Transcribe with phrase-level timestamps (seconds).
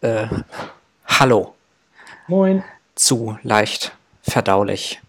[0.00, 0.26] Äh,
[1.06, 1.54] hallo.
[2.28, 2.62] Moin.
[2.94, 5.00] Zu leicht verdaulich.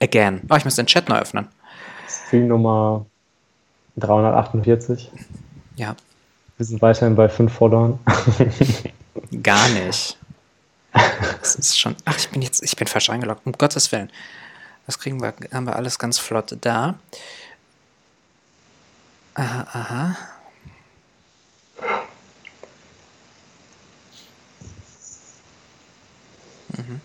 [0.00, 0.42] Again.
[0.50, 1.48] Oh, ich muss den Chat neu öffnen.
[2.08, 3.06] Stream Nummer
[3.96, 5.10] 348.
[5.76, 5.96] Ja.
[6.58, 7.98] Wir sind weiterhin bei 5 Followern.
[9.42, 10.18] Gar nicht.
[11.40, 11.96] Das ist schon.
[12.04, 13.46] Ach, ich bin jetzt, ich bin falsch eingeloggt.
[13.46, 14.10] Um Gottes Willen.
[14.86, 16.94] Das kriegen wir, haben wir alles ganz flott da.
[19.34, 20.16] Aha, aha.
[26.76, 27.00] Mhm.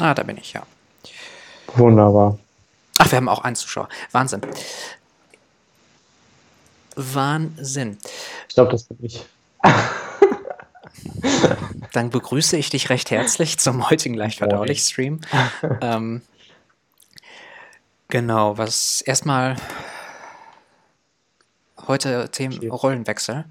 [0.00, 0.62] Ah, da bin ich, ja.
[1.74, 2.38] Wunderbar.
[2.98, 3.88] Ach, wir haben auch einen Zuschauer.
[4.12, 4.42] Wahnsinn.
[6.96, 7.98] Wahnsinn.
[8.48, 9.24] Ich glaube, das bin ich.
[11.92, 15.20] Dann begrüße ich dich recht herzlich zum heutigen leicht verdaulich Stream.
[15.80, 16.22] ähm,
[18.08, 19.56] genau, was erstmal
[21.86, 23.44] heute Themen Rollenwechsel.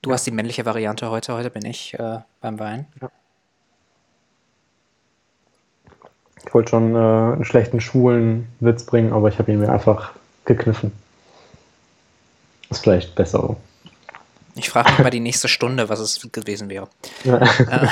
[0.00, 0.14] Du ja.
[0.14, 2.86] hast die männliche Variante heute, heute bin ich äh, beim Wein.
[3.00, 3.10] Ja.
[6.46, 10.12] Ich wollte schon äh, einen schlechten schwulen Witz bringen, aber ich habe ihn mir einfach
[10.44, 10.92] gekniffen.
[12.70, 13.56] Ist vielleicht besser.
[14.54, 16.88] Ich frage mich mal die nächste Stunde, was es gewesen wäre.
[17.24, 17.38] Ja.
[17.38, 17.88] Äh,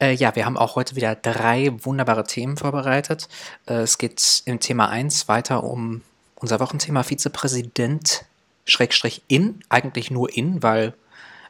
[0.00, 3.28] äh, ja, wir haben auch heute wieder drei wunderbare Themen vorbereitet.
[3.66, 6.02] Äh, es geht im Thema 1 weiter um
[6.36, 8.24] unser Wochenthema Vizepräsident,
[8.64, 10.94] Schrägstrich in, eigentlich nur in, weil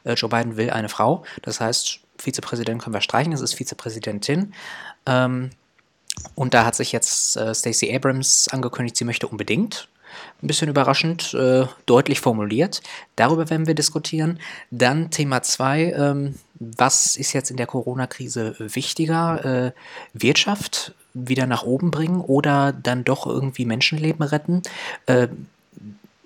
[0.03, 1.23] äh, Joe Biden will eine Frau.
[1.41, 4.53] Das heißt, Vizepräsident können wir streichen, es ist Vizepräsidentin.
[5.07, 5.49] Ähm,
[6.35, 9.87] und da hat sich jetzt äh, Stacey Abrams angekündigt, sie möchte unbedingt.
[10.41, 12.81] Ein bisschen überraschend, äh, deutlich formuliert.
[13.15, 14.39] Darüber werden wir diskutieren.
[14.71, 15.93] Dann Thema 2.
[15.93, 19.45] Ähm, was ist jetzt in der Corona-Krise wichtiger?
[19.45, 19.71] Äh,
[20.13, 24.61] Wirtschaft wieder nach oben bringen oder dann doch irgendwie Menschenleben retten?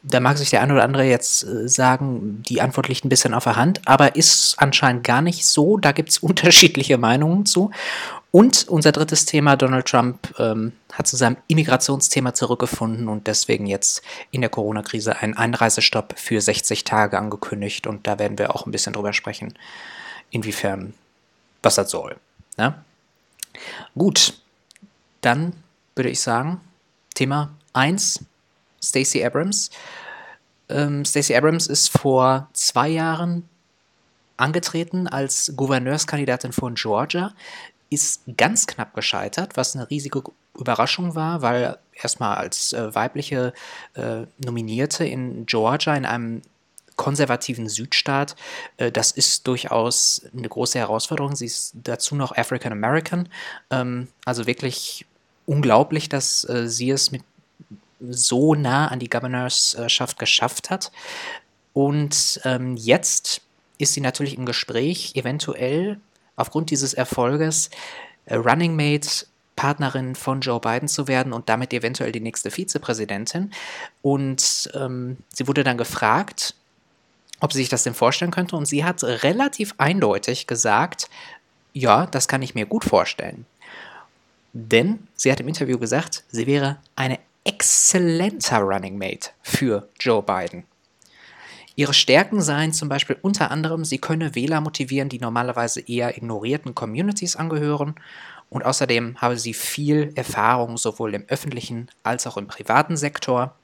[0.04, 3.34] Da mag sich der eine oder andere jetzt äh, sagen, die Antwort liegt ein bisschen
[3.34, 5.78] auf der Hand, aber ist anscheinend gar nicht so.
[5.78, 7.72] Da gibt es unterschiedliche Meinungen zu.
[8.32, 14.02] Und unser drittes Thema, Donald Trump ähm, hat zu seinem Immigrationsthema zurückgefunden und deswegen jetzt
[14.32, 17.88] in der Corona-Krise einen Einreisestopp für 60 Tage angekündigt.
[17.88, 19.54] Und da werden wir auch ein bisschen drüber sprechen,
[20.30, 20.94] inwiefern,
[21.62, 22.16] was das soll.
[22.58, 22.70] Ja?
[22.70, 22.76] Ne?
[23.98, 24.34] Gut,
[25.20, 25.54] dann
[25.96, 26.62] würde ich sagen,
[27.14, 28.24] Thema 1,
[28.84, 29.70] Stacey Abrams.
[30.70, 33.48] Ähm, Stacey Abrams ist vor zwei Jahren
[34.38, 37.34] angetreten als Gouverneurskandidatin von Georgia
[37.92, 40.24] ist ganz knapp gescheitert, was eine riesige
[40.58, 43.54] Überraschung war, weil erstmal als äh, weibliche
[43.94, 46.42] äh, Nominierte in Georgia, in einem
[46.96, 48.36] konservativen Südstaat,
[48.78, 51.36] äh, das ist durchaus eine große Herausforderung.
[51.36, 53.28] Sie ist dazu noch African American,
[53.70, 55.06] ähm, also wirklich
[55.46, 57.24] unglaublich, dass äh, sie es mit
[58.10, 60.92] so nah an die Governorschaft geschafft hat.
[61.74, 63.42] Und ähm, jetzt
[63.78, 66.00] ist sie natürlich im Gespräch, eventuell
[66.36, 67.70] aufgrund dieses Erfolges
[68.26, 69.26] äh, Running Mate
[69.56, 73.52] Partnerin von Joe Biden zu werden und damit eventuell die nächste Vizepräsidentin.
[74.02, 76.56] Und ähm, sie wurde dann gefragt,
[77.40, 78.56] ob sie sich das denn vorstellen könnte.
[78.56, 81.10] Und sie hat relativ eindeutig gesagt,
[81.74, 83.46] ja, das kann ich mir gut vorstellen.
[84.54, 90.64] Denn sie hat im Interview gesagt, sie wäre eine exzellenter Running Mate für Joe Biden.
[91.76, 96.76] Ihre Stärken seien zum Beispiel unter anderem, sie könne Wähler motivieren, die normalerweise eher ignorierten
[96.76, 97.96] Communities angehören
[98.50, 103.56] und außerdem habe sie viel Erfahrung sowohl im öffentlichen als auch im privaten Sektor.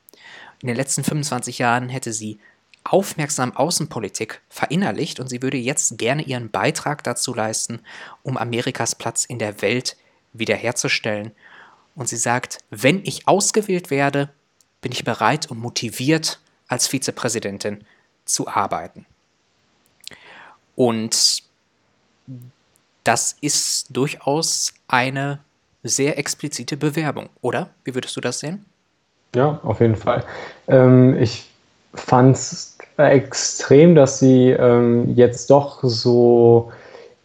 [0.62, 2.40] In den letzten 25 Jahren hätte sie
[2.86, 7.82] aufmerksam Außenpolitik verinnerlicht und sie würde jetzt gerne ihren Beitrag dazu leisten,
[8.24, 9.98] um Amerikas Platz in der Welt
[10.32, 11.34] wiederherzustellen.
[11.98, 14.30] Und sie sagt, wenn ich ausgewählt werde,
[14.82, 17.84] bin ich bereit und motiviert, als Vizepräsidentin
[18.24, 19.06] zu arbeiten.
[20.76, 21.42] Und
[23.04, 25.40] das ist durchaus eine
[25.82, 27.72] sehr explizite Bewerbung, oder?
[27.84, 28.66] Wie würdest du das sehen?
[29.34, 30.24] Ja, auf jeden Fall.
[30.68, 31.50] Ähm, ich
[31.96, 36.72] fand es extrem, dass sie ähm, jetzt doch so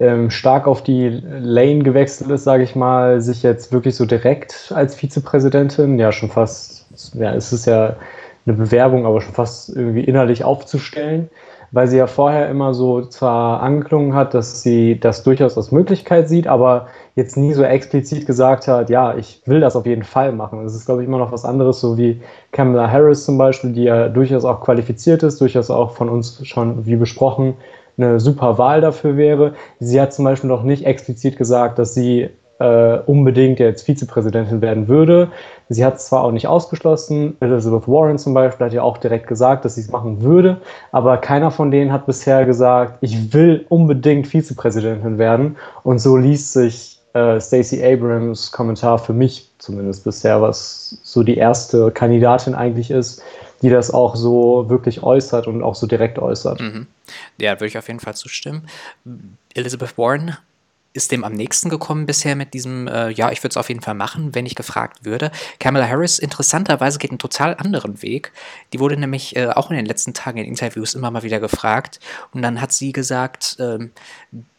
[0.02, 4.72] ähm, stark auf die Lane gewechselt ist, sage ich mal, sich jetzt wirklich so direkt
[4.74, 7.96] als Vizepräsidentin, ja schon fast, ja, es ist ja
[8.44, 11.30] eine Bewerbung, aber schon fast irgendwie innerlich aufzustellen,
[11.70, 16.28] weil sie ja vorher immer so zwar angeklungen hat, dass sie das durchaus als Möglichkeit
[16.28, 20.32] sieht, aber jetzt nie so explizit gesagt hat, ja, ich will das auf jeden Fall
[20.32, 20.64] machen.
[20.64, 22.20] Das ist, glaube ich, immer noch was anderes, so wie
[22.50, 26.84] Kamala Harris zum Beispiel, die ja durchaus auch qualifiziert ist, durchaus auch von uns schon,
[26.86, 27.54] wie besprochen,
[27.96, 29.54] eine super Wahl dafür wäre.
[29.80, 32.30] Sie hat zum Beispiel noch nicht explizit gesagt, dass sie
[32.62, 35.30] äh, unbedingt jetzt Vizepräsidentin werden würde.
[35.68, 39.26] Sie hat es zwar auch nicht ausgeschlossen, Elizabeth Warren zum Beispiel hat ja auch direkt
[39.26, 40.58] gesagt, dass sie es machen würde,
[40.92, 45.56] aber keiner von denen hat bisher gesagt, ich will unbedingt Vizepräsidentin werden.
[45.82, 51.36] Und so liest sich äh, Stacey Abrams Kommentar für mich zumindest bisher, was so die
[51.36, 53.22] erste Kandidatin eigentlich ist,
[53.62, 56.60] die das auch so wirklich äußert und auch so direkt äußert.
[56.60, 56.86] Mhm.
[57.38, 58.66] Ja, würde ich auf jeden Fall zustimmen.
[59.54, 60.36] Elizabeth Warren
[60.94, 63.80] ist dem am nächsten gekommen bisher mit diesem, äh, ja, ich würde es auf jeden
[63.80, 65.30] Fall machen, wenn ich gefragt würde.
[65.58, 68.32] Kamala Harris interessanterweise geht einen total anderen Weg.
[68.72, 71.98] Die wurde nämlich äh, auch in den letzten Tagen in Interviews immer mal wieder gefragt
[72.32, 73.92] und dann hat sie gesagt, ähm,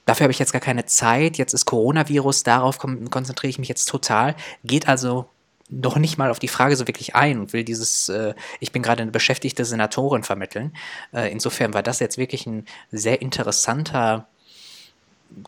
[0.06, 3.86] dafür habe ich jetzt gar keine Zeit, jetzt ist Coronavirus, darauf konzentriere ich mich jetzt
[3.86, 5.28] total, geht also
[5.70, 8.84] noch nicht mal auf die Frage so wirklich ein und will dieses, äh, ich bin
[8.84, 10.76] gerade eine beschäftigte Senatorin vermitteln.
[11.14, 14.28] Äh, insofern war das jetzt wirklich ein sehr interessanter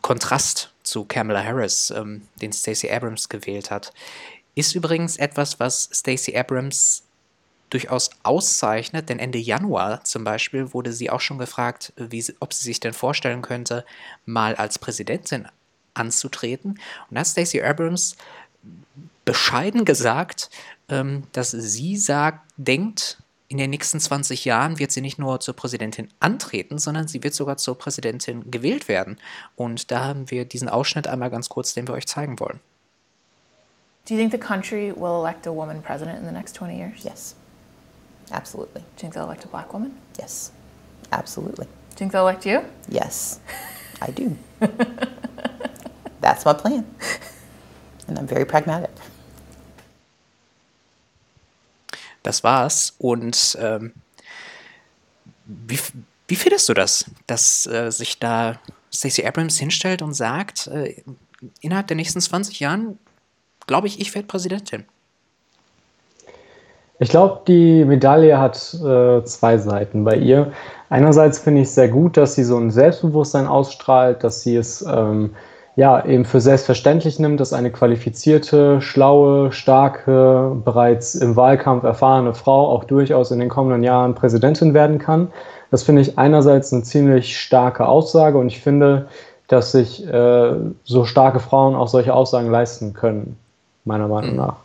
[0.02, 3.92] Kontrast zu Kamala Harris, ähm, den Stacey Abrams gewählt hat.
[4.54, 7.02] Ist übrigens etwas, was Stacey Abrams
[7.70, 12.64] durchaus auszeichnet, denn Ende Januar zum Beispiel wurde sie auch schon gefragt, wie, ob sie
[12.64, 13.84] sich denn vorstellen könnte,
[14.24, 15.48] mal als Präsidentin
[15.94, 16.72] anzutreten.
[17.10, 18.16] Und da hat Stacey Abrams
[19.26, 20.48] bescheiden gesagt,
[20.88, 23.18] ähm, dass sie sagt, denkt,
[23.48, 27.34] in den nächsten 20 Jahren wird sie nicht nur zur Präsidentin antreten, sondern sie wird
[27.34, 29.18] sogar zur Präsidentin gewählt werden.
[29.54, 32.60] Und da haben wir diesen Ausschnitt einmal ganz kurz, den wir euch zeigen wollen.
[34.08, 37.04] Do you think the country will elect a woman president in the next 20 years?
[37.04, 37.34] Yes.
[38.30, 38.80] Absolutely.
[38.80, 39.92] Do you think they'll elect a black woman?
[40.18, 40.52] Yes.
[41.10, 41.66] Absolutely.
[41.66, 42.62] Do you think they'll elect you?
[42.88, 43.40] Yes.
[44.00, 44.36] I do.
[46.20, 46.84] That's my plan.
[48.08, 48.90] And I'm very pragmatic.
[52.26, 52.96] Das war's.
[52.98, 53.92] Und ähm,
[55.46, 55.78] wie,
[56.26, 58.56] wie findest du das, dass äh, sich da
[58.92, 60.96] Stacey Abrams hinstellt und sagt, äh,
[61.60, 62.98] innerhalb der nächsten 20 Jahren,
[63.68, 64.86] glaube ich, ich werde Präsidentin?
[66.98, 70.50] Ich glaube, die Medaille hat äh, zwei Seiten bei ihr.
[70.88, 74.82] Einerseits finde ich es sehr gut, dass sie so ein Selbstbewusstsein ausstrahlt, dass sie es
[74.82, 75.36] ähm,
[75.76, 82.70] ja, eben für selbstverständlich nimmt, dass eine qualifizierte, schlaue, starke, bereits im Wahlkampf erfahrene Frau
[82.70, 85.28] auch durchaus in den kommenden Jahren Präsidentin werden kann.
[85.70, 89.08] Das finde ich einerseits eine ziemlich starke Aussage und ich finde,
[89.48, 93.36] dass sich äh, so starke Frauen auch solche Aussagen leisten können,
[93.84, 94.36] meiner Meinung mhm.
[94.36, 94.56] nach.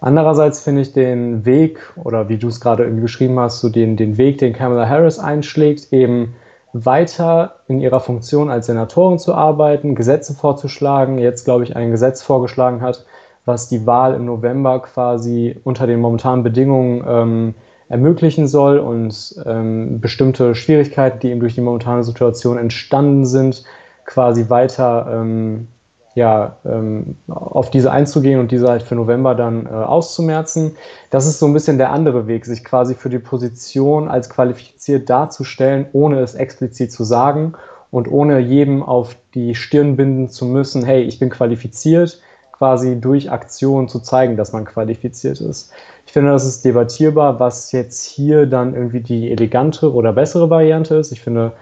[0.00, 3.96] Andererseits finde ich den Weg, oder wie du es gerade irgendwie beschrieben hast, so den,
[3.96, 6.34] den Weg, den Kamala Harris einschlägt, eben
[6.84, 12.22] weiter in ihrer Funktion als Senatorin zu arbeiten, Gesetze vorzuschlagen, jetzt glaube ich ein Gesetz
[12.22, 13.06] vorgeschlagen hat,
[13.44, 17.54] was die Wahl im November quasi unter den momentanen Bedingungen ähm,
[17.88, 23.62] ermöglichen soll und ähm, bestimmte Schwierigkeiten, die eben durch die momentane Situation entstanden sind,
[24.04, 25.68] quasi weiter ähm,
[26.16, 30.74] ja, ähm, auf diese einzugehen und diese halt für November dann äh, auszumerzen.
[31.10, 35.10] Das ist so ein bisschen der andere Weg, sich quasi für die Position als qualifiziert
[35.10, 37.52] darzustellen, ohne es explizit zu sagen
[37.90, 43.30] und ohne jedem auf die Stirn binden zu müssen, hey, ich bin qualifiziert, quasi durch
[43.30, 45.70] Aktion zu zeigen, dass man qualifiziert ist.
[46.06, 50.94] Ich finde, das ist debattierbar, was jetzt hier dann irgendwie die elegantere oder bessere Variante
[50.94, 51.12] ist.
[51.12, 51.52] Ich finde,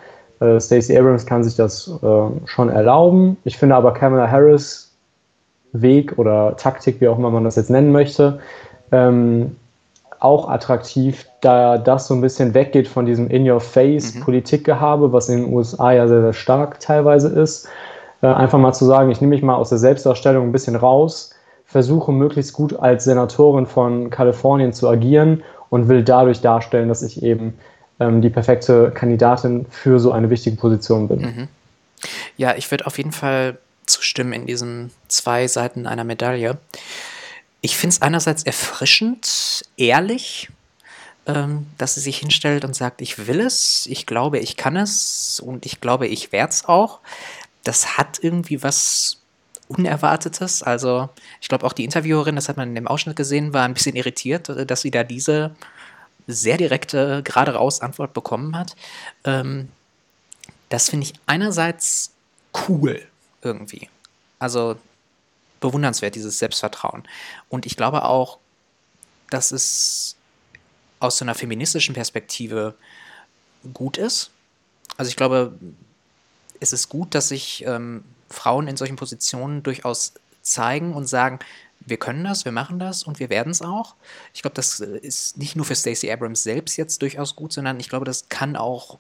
[0.41, 3.37] äh, Stacey Abrams kann sich das äh, schon erlauben.
[3.45, 4.93] Ich finde aber Kamala Harris
[5.73, 8.39] Weg oder Taktik, wie auch immer man das jetzt nennen möchte,
[8.93, 9.57] ähm,
[10.21, 15.13] auch attraktiv, da das so ein bisschen weggeht von diesem In-Your-Face-Politikgehabe, mhm.
[15.13, 17.69] was in den USA ja sehr, sehr stark teilweise ist.
[18.23, 21.35] Äh, einfach mal zu sagen, ich nehme mich mal aus der Selbstdarstellung ein bisschen raus,
[21.67, 27.23] versuche möglichst gut als Senatorin von Kalifornien zu agieren und will dadurch darstellen, dass ich
[27.23, 27.55] eben
[28.01, 31.21] ähm, die perfekte Kandidatin für so eine wichtige Position bin.
[31.21, 31.49] Mhm.
[32.37, 36.59] Ja, ich würde auf jeden Fall zustimmen in diesen zwei Seiten einer Medaille.
[37.61, 40.49] Ich finde es einerseits erfrischend, ehrlich,
[41.27, 45.41] ähm, dass sie sich hinstellt und sagt, ich will es, ich glaube, ich kann es
[45.41, 47.01] und ich glaube, ich werde es auch.
[47.63, 49.19] Das hat irgendwie was
[49.69, 50.63] Unerwartetes.
[50.63, 51.09] Also
[51.41, 53.97] ich glaube auch die Interviewerin, das hat man in dem Ausschnitt gesehen, war ein bisschen
[53.97, 55.55] irritiert, dass sie da diese
[56.27, 58.77] sehr direkte, gerade raus Antwort bekommen hat.
[59.25, 59.69] Ähm,
[60.69, 62.13] das finde ich einerseits
[62.69, 63.07] cool
[63.43, 63.89] irgendwie.
[64.39, 64.77] Also
[65.61, 67.05] bewundernswert, dieses Selbstvertrauen.
[67.49, 68.39] Und ich glaube auch,
[69.31, 70.17] dass es
[71.01, 72.75] aus so einer feministischen Perspektive
[73.73, 74.31] gut ist.
[74.97, 75.59] Also ich glaube,
[76.61, 81.39] es ist gut, dass sich ähm, Frauen in solchen Positionen durchaus zeigen und sagen,
[81.87, 83.95] wir können das, wir machen das und wir werden es auch.
[84.33, 87.89] Ich glaube, das ist nicht nur für Stacey Abrams selbst jetzt durchaus gut, sondern ich
[87.89, 88.99] glaube, das kann auch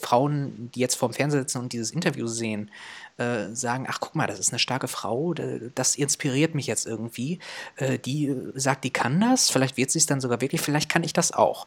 [0.00, 2.70] Frauen, die jetzt vorm Fernseher sitzen und dieses Interview sehen,
[3.16, 7.38] äh, sagen, ach guck mal, das ist eine starke Frau, das inspiriert mich jetzt irgendwie.
[7.76, 11.04] Äh, die sagt, die kann das, vielleicht wird sie es dann sogar wirklich, vielleicht kann
[11.04, 11.66] ich das auch.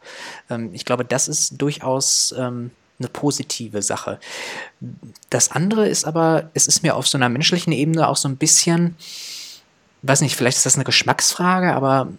[0.50, 4.20] Ähm, ich glaube, das ist durchaus ähm, eine positive Sache.
[5.30, 8.38] Das andere ist aber, es ist mir auf so einer menschlichen Ebene auch so ein
[8.38, 8.96] bisschen,
[10.08, 12.10] weiß nicht, vielleicht ist das eine Geschmacksfrage, aber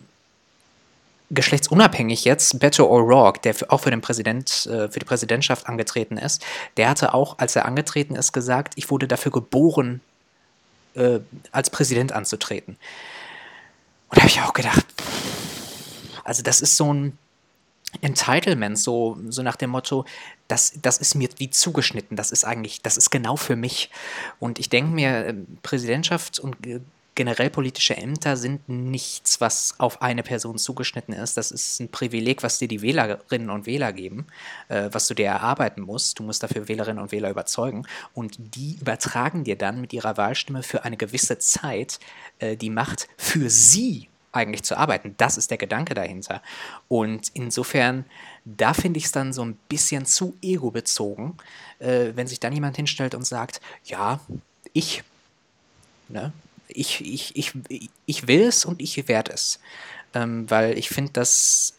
[1.30, 6.44] geschlechtsunabhängig jetzt, Beto O'Rourke, der auch für, den Präsident, äh, für die Präsidentschaft angetreten ist,
[6.76, 10.00] der hatte auch, als er angetreten ist, gesagt, ich wurde dafür geboren,
[10.94, 12.76] äh, als Präsident anzutreten.
[14.08, 14.86] Und da habe ich auch gedacht,
[16.22, 17.18] also das ist so ein
[18.02, 20.04] Entitlement, so, so nach dem Motto,
[20.48, 23.90] das, das ist mir wie zugeschnitten, das ist eigentlich, das ist genau für mich.
[24.38, 26.80] Und ich denke mir, ähm, Präsidentschaft und äh,
[27.16, 31.36] generell politische Ämter sind nichts, was auf eine Person zugeschnitten ist.
[31.36, 34.26] Das ist ein Privileg, was dir die Wählerinnen und Wähler geben,
[34.68, 36.18] äh, was du dir erarbeiten musst.
[36.18, 37.86] Du musst dafür Wählerinnen und Wähler überzeugen.
[38.14, 41.98] Und die übertragen dir dann mit ihrer Wahlstimme für eine gewisse Zeit
[42.38, 45.14] äh, die Macht für sie eigentlich zu arbeiten.
[45.16, 46.42] Das ist der Gedanke dahinter.
[46.88, 48.04] Und insofern,
[48.44, 51.38] da finde ich es dann so ein bisschen zu ego-bezogen,
[51.78, 54.20] äh, wenn sich dann jemand hinstellt und sagt, ja,
[54.74, 55.02] ich,
[56.08, 56.32] ne,
[56.68, 59.60] ich, ich, ich, ich will es und ich werde es.
[60.14, 61.74] Ähm, weil ich finde, das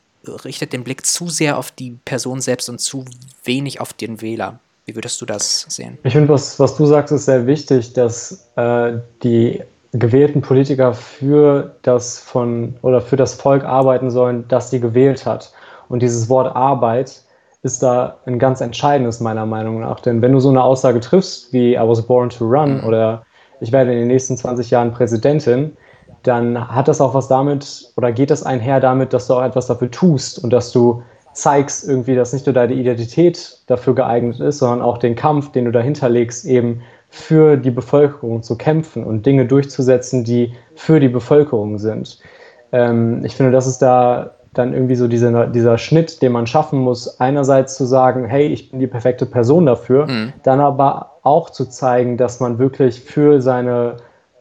[0.45, 3.05] richtet den Blick zu sehr auf die Person selbst und zu
[3.43, 4.59] wenig auf den Wähler.
[4.85, 5.97] Wie würdest du das sehen?
[6.03, 9.61] Ich finde, was, was du sagst, ist sehr wichtig, dass äh, die
[9.93, 15.51] gewählten Politiker für das von oder für das Volk arbeiten sollen, das sie gewählt hat.
[15.89, 17.21] Und dieses Wort Arbeit
[17.63, 19.99] ist da ein ganz entscheidendes meiner Meinung nach.
[19.99, 22.87] Denn wenn du so eine Aussage triffst wie I was born to run mhm.
[22.87, 23.25] oder
[23.59, 25.75] ich werde in den nächsten 20 Jahren Präsidentin,
[26.23, 29.67] dann hat das auch was damit oder geht das einher damit, dass du auch etwas
[29.67, 31.01] dafür tust und dass du
[31.33, 35.65] zeigst irgendwie, dass nicht nur deine Identität dafür geeignet ist, sondern auch den Kampf, den
[35.65, 41.07] du dahinter legst, eben für die Bevölkerung zu kämpfen und Dinge durchzusetzen, die für die
[41.07, 42.19] Bevölkerung sind.
[42.71, 46.79] Ähm, ich finde, das ist da dann irgendwie so dieser, dieser Schnitt, den man schaffen
[46.79, 50.33] muss, einerseits zu sagen, hey, ich bin die perfekte Person dafür, mhm.
[50.43, 53.97] dann aber auch zu zeigen, dass man wirklich für seine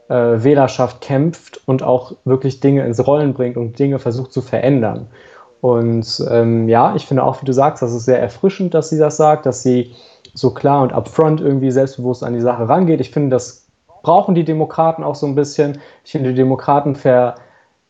[0.08, 5.08] äh, Wählerschaft kämpft und auch wirklich Dinge ins Rollen bringt und Dinge versucht zu verändern.
[5.60, 8.98] Und ähm, ja, ich finde auch, wie du sagst, das ist sehr erfrischend, dass sie
[8.98, 9.90] das sagt, dass sie
[10.32, 13.00] so klar und upfront irgendwie selbstbewusst an die Sache rangeht.
[13.00, 13.66] Ich finde, das
[14.02, 15.80] brauchen die Demokraten auch so ein bisschen.
[16.04, 17.34] Ich finde, die Demokraten ver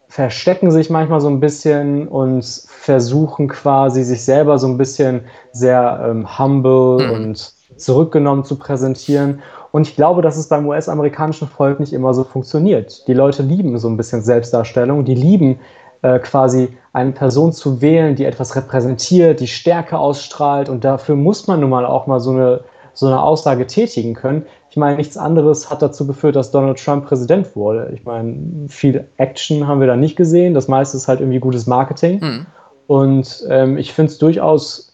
[0.08, 6.00] verstecken sich manchmal so ein bisschen und versuchen quasi sich selber so ein bisschen sehr
[6.08, 7.10] ähm, humble mhm.
[7.12, 9.40] und zurückgenommen zu präsentieren.
[9.72, 13.06] Und ich glaube, dass es beim US-amerikanischen Volk nicht immer so funktioniert.
[13.08, 15.58] Die Leute lieben so ein bisschen Selbstdarstellung, die lieben
[16.02, 20.68] äh, quasi eine Person zu wählen, die etwas repräsentiert, die Stärke ausstrahlt.
[20.68, 22.60] Und dafür muss man nun mal auch mal so eine,
[22.94, 24.46] so eine Aussage tätigen können.
[24.70, 27.90] Ich meine, nichts anderes hat dazu geführt, dass Donald Trump Präsident wurde.
[27.94, 30.54] Ich meine, viel Action haben wir da nicht gesehen.
[30.54, 32.20] Das meiste ist halt irgendwie gutes Marketing.
[32.20, 32.46] Mhm.
[32.86, 34.85] Und ähm, ich finde es durchaus,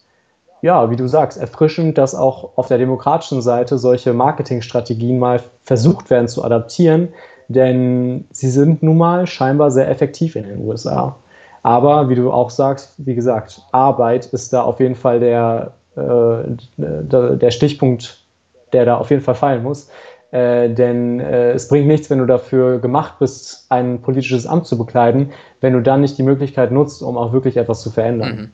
[0.63, 6.09] ja, wie du sagst, erfrischend, dass auch auf der demokratischen Seite solche Marketingstrategien mal versucht
[6.09, 7.09] werden zu adaptieren.
[7.49, 11.17] Denn sie sind nun mal scheinbar sehr effektiv in den USA.
[11.63, 16.43] Aber wie du auch sagst, wie gesagt, Arbeit ist da auf jeden Fall der, äh,
[16.77, 18.23] der Stichpunkt
[18.71, 19.89] der da auf jeden Fall fallen muss.
[20.31, 24.77] Äh, denn äh, es bringt nichts, wenn du dafür gemacht bist, ein politisches Amt zu
[24.77, 28.35] bekleiden, wenn du dann nicht die Möglichkeit nutzt, um auch wirklich etwas zu verändern.
[28.35, 28.51] Mhm.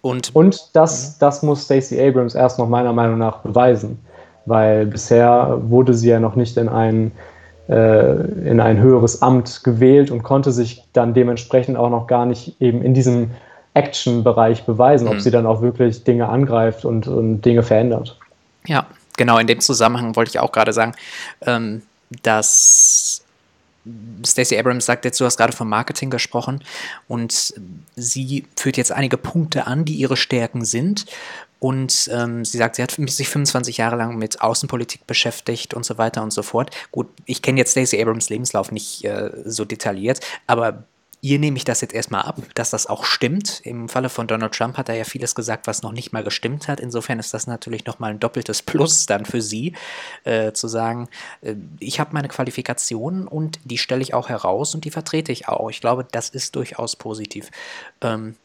[0.00, 1.14] Und, und das, mhm.
[1.20, 3.98] das muss Stacey Abrams erst noch meiner Meinung nach beweisen,
[4.46, 7.12] weil bisher wurde sie ja noch nicht in ein,
[7.68, 8.14] äh,
[8.48, 12.82] in ein höheres Amt gewählt und konnte sich dann dementsprechend auch noch gar nicht eben
[12.82, 13.30] in diesem
[13.74, 15.14] Action-Bereich beweisen, mhm.
[15.14, 18.16] ob sie dann auch wirklich Dinge angreift und, und Dinge verändert.
[18.66, 18.86] Ja,
[19.16, 20.92] genau, in dem Zusammenhang wollte ich auch gerade sagen,
[21.42, 21.82] ähm,
[22.22, 23.24] dass
[24.26, 26.62] Stacey Abrams sagt jetzt, du hast gerade vom Marketing gesprochen
[27.06, 27.54] und
[27.96, 31.06] sie führt jetzt einige Punkte an, die ihre Stärken sind.
[31.60, 35.98] Und ähm, sie sagt, sie hat sich 25 Jahre lang mit Außenpolitik beschäftigt und so
[35.98, 36.70] weiter und so fort.
[36.92, 40.84] Gut, ich kenne jetzt Stacey Abrams Lebenslauf nicht äh, so detailliert, aber
[41.20, 43.60] Ihr nehme ich das jetzt erstmal ab, dass das auch stimmt.
[43.64, 46.68] Im Falle von Donald Trump hat er ja vieles gesagt, was noch nicht mal gestimmt
[46.68, 46.78] hat.
[46.78, 49.74] Insofern ist das natürlich nochmal ein doppeltes Plus dann für Sie,
[50.22, 51.08] äh, zu sagen,
[51.40, 55.48] äh, ich habe meine Qualifikationen und die stelle ich auch heraus und die vertrete ich
[55.48, 55.70] auch.
[55.70, 57.50] Ich glaube, das ist durchaus positiv.
[58.00, 58.36] Ähm,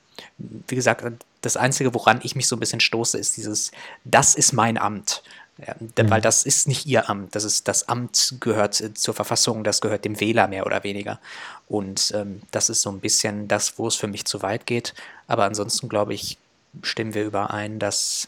[0.68, 1.04] wie gesagt,
[1.42, 3.72] das Einzige, woran ich mich so ein bisschen stoße, ist dieses,
[4.04, 5.24] das ist mein Amt.
[5.60, 6.10] Ja, mhm.
[6.10, 7.36] Weil das ist nicht ihr Amt.
[7.36, 11.20] Das, ist, das Amt gehört äh, zur Verfassung, das gehört dem Wähler mehr oder weniger.
[11.68, 14.94] Und ähm, das ist so ein bisschen das, wo es für mich zu weit geht.
[15.28, 16.38] Aber ansonsten glaube ich,
[16.82, 18.28] stimmen wir überein, dass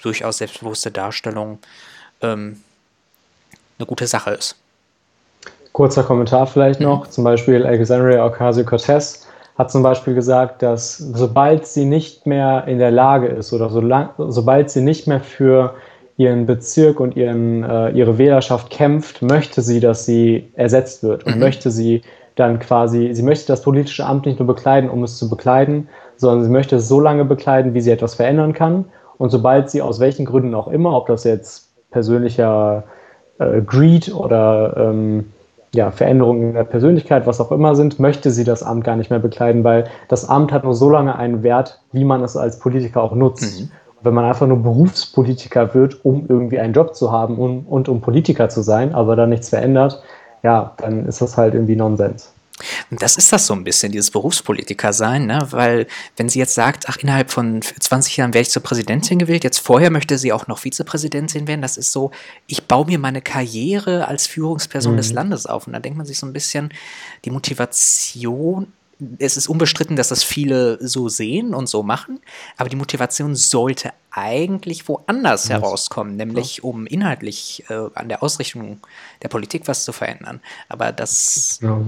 [0.00, 1.58] durchaus selbstbewusste Darstellung
[2.20, 2.62] ähm,
[3.78, 4.56] eine gute Sache ist.
[5.72, 7.10] Kurzer Kommentar vielleicht noch, mhm.
[7.10, 9.26] zum Beispiel Alexandria Ocasio-Cortez
[9.58, 13.80] hat zum Beispiel gesagt, dass sobald sie nicht mehr in der Lage ist oder so
[13.80, 15.74] lang, sobald sie nicht mehr für
[16.22, 21.34] ihren Bezirk und ihren, äh, ihre Wählerschaft kämpft, möchte sie, dass sie ersetzt wird und
[21.34, 21.40] mhm.
[21.40, 22.02] möchte sie
[22.36, 26.44] dann quasi, sie möchte das politische Amt nicht nur bekleiden, um es zu bekleiden, sondern
[26.44, 28.86] sie möchte es so lange bekleiden, wie sie etwas verändern kann.
[29.18, 32.84] Und sobald sie aus welchen Gründen auch immer, ob das jetzt persönlicher
[33.38, 35.26] äh, Greed oder ähm,
[35.74, 39.10] ja, Veränderungen in der Persönlichkeit, was auch immer sind, möchte sie das Amt gar nicht
[39.10, 42.58] mehr bekleiden, weil das Amt hat nur so lange einen Wert, wie man es als
[42.58, 43.60] Politiker auch nutzt.
[43.60, 43.70] Mhm.
[44.02, 48.00] Wenn man einfach nur Berufspolitiker wird, um irgendwie einen Job zu haben und, und um
[48.00, 50.02] Politiker zu sein, aber dann nichts verändert,
[50.42, 52.32] ja, dann ist das halt irgendwie Nonsens.
[52.90, 55.46] Und das ist das so ein bisschen, dieses Berufspolitiker sein, ne?
[55.50, 59.44] weil wenn sie jetzt sagt, ach, innerhalb von 20 Jahren werde ich zur Präsidentin gewählt,
[59.44, 62.10] jetzt vorher möchte sie auch noch Vizepräsidentin werden, das ist so,
[62.46, 64.98] ich baue mir meine Karriere als Führungsperson mhm.
[64.98, 65.66] des Landes auf.
[65.66, 66.72] Und da denkt man sich so ein bisschen,
[67.24, 68.72] die Motivation
[69.18, 72.20] es ist unbestritten, dass das viele so sehen und so machen,
[72.56, 75.56] aber die Motivation sollte eigentlich woanders ja.
[75.56, 78.80] herauskommen, nämlich um inhaltlich äh, an der Ausrichtung
[79.22, 80.40] der Politik was zu verändern.
[80.68, 81.80] Aber das ja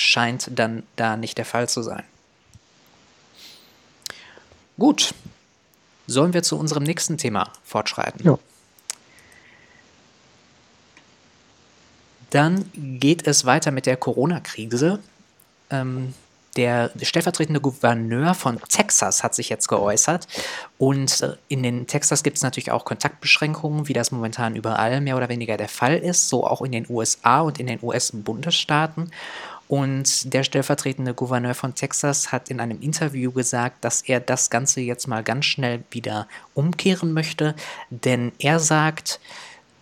[0.00, 2.04] scheint dann da nicht der Fall zu sein.
[4.78, 5.14] Gut,
[6.06, 8.24] sollen wir zu unserem nächsten Thema fortschreiten?
[8.24, 8.38] Ja.
[12.30, 15.00] Dann geht es weiter mit der Corona-Krise.
[15.68, 16.14] Ähm,
[16.56, 20.26] der stellvertretende Gouverneur von Texas hat sich jetzt geäußert.
[20.78, 25.16] Und äh, in den Texas gibt es natürlich auch Kontaktbeschränkungen, wie das momentan überall mehr
[25.16, 29.10] oder weniger der Fall ist, so auch in den USA und in den US-Bundesstaaten.
[29.68, 34.80] Und der stellvertretende Gouverneur von Texas hat in einem Interview gesagt, dass er das Ganze
[34.80, 37.54] jetzt mal ganz schnell wieder umkehren möchte,
[37.90, 39.20] denn er sagt,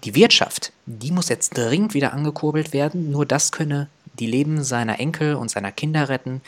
[0.04, 5.00] die Wirtschaft, die muss jetzt dringend wieder angekurbelt werden, nur das könne die Leben seiner
[5.00, 6.40] Enkel und seiner Kinder retten.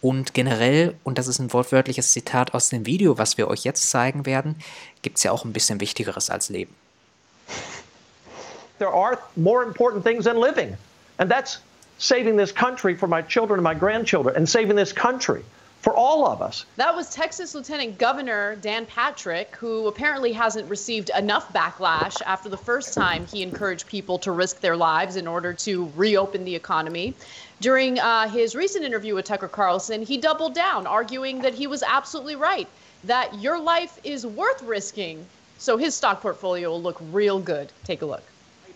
[0.00, 3.90] Und generell, und das ist ein wortwörtliches Zitat aus dem Video, was wir euch jetzt
[3.90, 4.56] zeigen werden,
[5.02, 6.74] gibt es ja auch ein bisschen Wichtigeres als Leben.
[8.78, 10.76] There are more important things than living.
[11.18, 11.60] And that's
[11.98, 15.42] saving this country for my children and my grandchildren and saving this country
[15.86, 16.66] for all of us.
[16.78, 22.56] That was Texas Lieutenant Governor Dan Patrick, who apparently hasn't received enough backlash after the
[22.56, 27.14] first time he encouraged people to risk their lives in order to reopen the economy.
[27.60, 31.84] During uh, his recent interview with Tucker Carlson, he doubled down, arguing that he was
[31.84, 32.66] absolutely right,
[33.04, 35.24] that your life is worth risking.
[35.58, 37.70] So his stock portfolio will look real good.
[37.84, 38.24] Take a look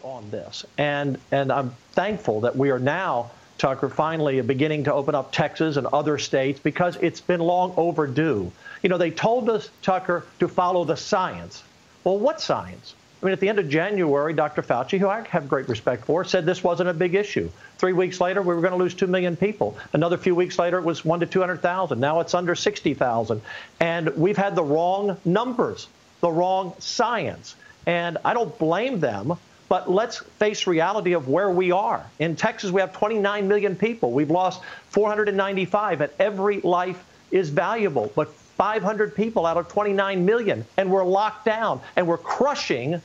[0.05, 0.65] on this.
[0.79, 5.77] And, and I'm thankful that we are now, Tucker, finally beginning to open up Texas
[5.77, 8.51] and other states because it's been long overdue.
[8.83, 11.63] You know, they told us, Tucker, to follow the science.
[12.03, 12.95] Well, what science?
[13.23, 14.63] I mean, at the end of January, Dr.
[14.63, 17.51] Fauci, who I have great respect for, said this wasn't a big issue.
[17.77, 19.77] Three weeks later, we were going to lose 2 million people.
[19.93, 22.01] Another few weeks later, it was 1 to 200,000.
[22.01, 23.43] Now it's under 60,000.
[23.79, 25.87] And we've had the wrong numbers,
[26.23, 27.57] the wrong science.
[27.87, 29.37] And I don't blame them
[29.71, 32.05] but let's face reality of where we are.
[32.19, 34.11] In Texas, we have 29 million people.
[34.11, 38.11] We've lost 495, and every life is valuable.
[38.17, 43.01] But 500 people out of 29 million, and we're locked down, and we're crushing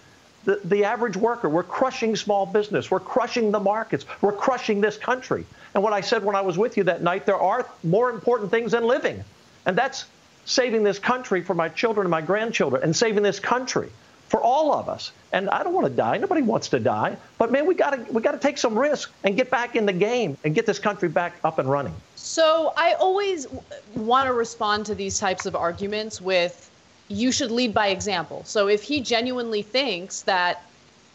[0.46, 1.48] the, the average worker.
[1.48, 2.90] We're crushing small business.
[2.90, 4.08] We're crushing the markets.
[4.22, 5.46] We're crushing this country.
[5.76, 8.50] And what I said when I was with you that night, there are more important
[8.50, 9.24] things than living.
[9.68, 10.06] And that's
[10.46, 13.92] saving this country for my children and my grandchildren and saving this country
[14.28, 15.12] for all of us.
[15.32, 16.18] And I don't want to die.
[16.18, 17.18] Nobody wants to die.
[17.38, 19.86] But man, we got to we got to take some risk and get back in
[19.86, 21.94] the game and get this country back up and running.
[22.16, 23.48] So I always
[23.96, 26.72] want to respond to these types of arguments with
[27.08, 28.44] you should lead by example.
[28.46, 30.64] So if he genuinely thinks that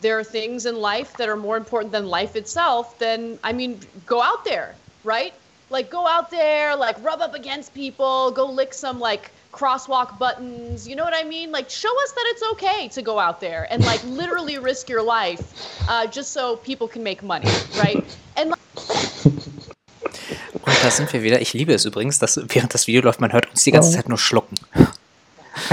[0.00, 3.80] there are things in life that are more important than life itself, then I mean,
[4.06, 5.34] go out there, right?
[5.68, 10.86] Like go out there, like rub up against people, go lick some like crosswalk buttons.
[10.88, 11.52] You know what I mean?
[11.52, 15.02] Like, show us that it's okay to go out there and like literally risk your
[15.02, 15.42] life
[15.88, 18.04] uh, just so people can make money, right?
[18.36, 18.54] And
[20.62, 21.40] Und da sind wir wieder.
[21.40, 24.08] Ich liebe es übrigens, dass während das Video läuft, man hört uns die ganze Zeit
[24.08, 24.56] nur schlucken.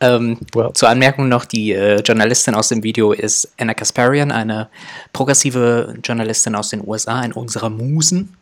[0.00, 0.72] ähm, well.
[0.74, 4.68] Zur Anmerkung noch, die äh, Journalistin aus dem Video ist Anna Kasparian, eine
[5.12, 8.36] progressive Journalistin aus den USA, eine unserer Musen.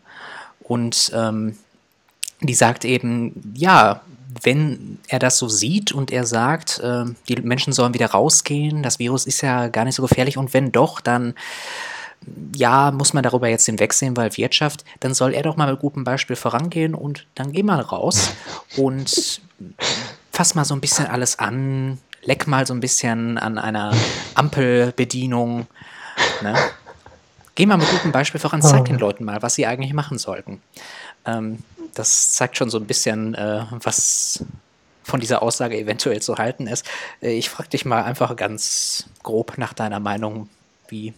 [0.60, 1.56] Und ähm,
[2.40, 4.00] die sagt eben, ja,
[4.42, 8.98] wenn er das so sieht und er sagt, äh, die Menschen sollen wieder rausgehen, das
[8.98, 11.34] Virus ist ja gar nicht so gefährlich und wenn doch, dann
[12.54, 16.04] ja, muss man darüber jetzt hinwegsehen, weil Wirtschaft, dann soll er doch mal mit gutem
[16.04, 18.32] Beispiel vorangehen und dann geh mal raus
[18.76, 19.40] und
[20.32, 23.94] fass mal so ein bisschen alles an, leck mal so ein bisschen an einer
[24.34, 25.66] Ampelbedienung.
[26.42, 26.54] Ne?
[27.54, 30.60] Geh mal mit gutem Beispiel voran, zeig den Leuten mal, was sie eigentlich machen sollten.
[31.24, 31.60] Ähm,
[31.96, 34.44] das zeigt schon so ein bisschen, äh, was
[35.02, 36.84] von dieser Aussage eventuell zu halten ist.
[37.22, 40.48] Äh, ich frage dich mal einfach ganz grob nach deiner Meinung,
[40.88, 41.14] wie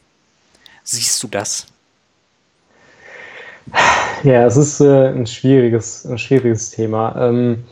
[0.85, 1.67] siehst du das?
[4.23, 7.15] Ja, es ist äh, ein, schwieriges, ein schwieriges Thema.
[7.19, 7.65] Ähm,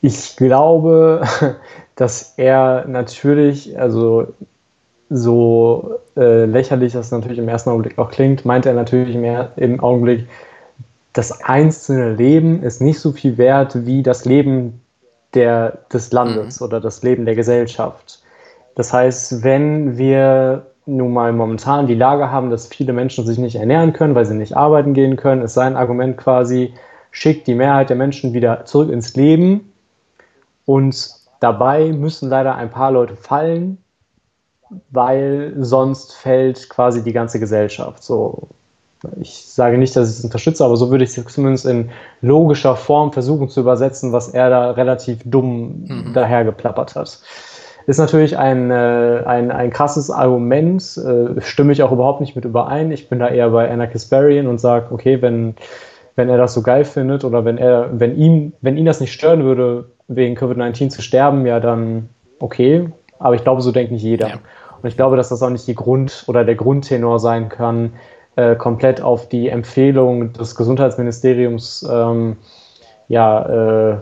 [0.00, 1.22] ich glaube,
[1.96, 4.32] dass er natürlich, also
[5.08, 9.24] so äh, lächerlich das natürlich im ersten Augenblick auch klingt, meint er natürlich im,
[9.56, 10.26] im Augenblick,
[11.12, 14.80] das einzelne Leben ist nicht so viel wert wie das Leben
[15.34, 16.66] der, des Landes mhm.
[16.66, 18.22] oder das Leben der Gesellschaft.
[18.74, 23.56] Das heißt, wenn wir nun mal momentan die Lage haben, dass viele Menschen sich nicht
[23.56, 26.72] ernähren können, weil sie nicht arbeiten gehen können, ist sein Argument quasi,
[27.10, 29.72] schickt die Mehrheit der Menschen wieder zurück ins Leben
[30.64, 33.78] und dabei müssen leider ein paar Leute fallen,
[34.90, 38.02] weil sonst fällt quasi die ganze Gesellschaft.
[38.02, 38.48] So,
[39.20, 42.76] ich sage nicht, dass ich es unterstütze, aber so würde ich es zumindest in logischer
[42.76, 46.12] Form versuchen zu übersetzen, was er da relativ dumm mhm.
[46.14, 47.20] dahergeplappert hat.
[47.86, 52.44] Ist natürlich ein, äh, ein, ein krasses Argument, äh, stimme ich auch überhaupt nicht mit
[52.44, 52.92] überein.
[52.92, 55.56] Ich bin da eher bei Anarchist Barian und sage, okay, wenn,
[56.14, 59.12] wenn er das so geil findet oder wenn er, wenn ihm, wenn ihn das nicht
[59.12, 62.88] stören würde, wegen Covid-19 zu sterben, ja dann okay.
[63.18, 64.28] Aber ich glaube, so denkt nicht jeder.
[64.28, 64.34] Ja.
[64.82, 67.92] Und ich glaube, dass das auch nicht die Grund oder der Grundtenor sein kann,
[68.36, 72.36] äh, komplett auf die Empfehlung des Gesundheitsministeriums ähm,
[73.08, 73.96] ja, äh,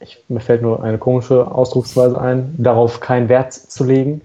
[0.00, 4.20] ich, mir fällt nur eine komische Ausdrucksweise ein, darauf keinen Wert zu legen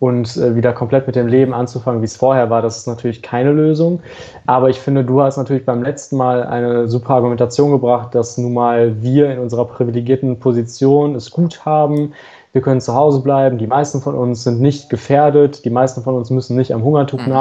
[0.00, 3.20] und äh, wieder komplett mit dem Leben anzufangen, wie es vorher war, das ist natürlich
[3.22, 4.00] keine Lösung.
[4.46, 8.54] Aber ich finde, du hast natürlich beim letzten Mal eine super Argumentation gebracht, dass nun
[8.54, 12.12] mal wir in unserer privilegierten Position es gut haben.
[12.52, 13.58] Wir können zu Hause bleiben.
[13.58, 15.64] Die meisten von uns sind nicht gefährdet.
[15.64, 17.32] Die meisten von uns müssen nicht am Hungertuch mhm.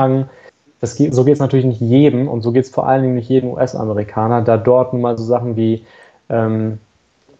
[0.83, 3.15] Das geht, so geht es natürlich nicht jedem und so geht es vor allen Dingen
[3.15, 5.85] nicht jedem US-Amerikaner, da dort nun mal so Sachen wie
[6.29, 6.77] ähm,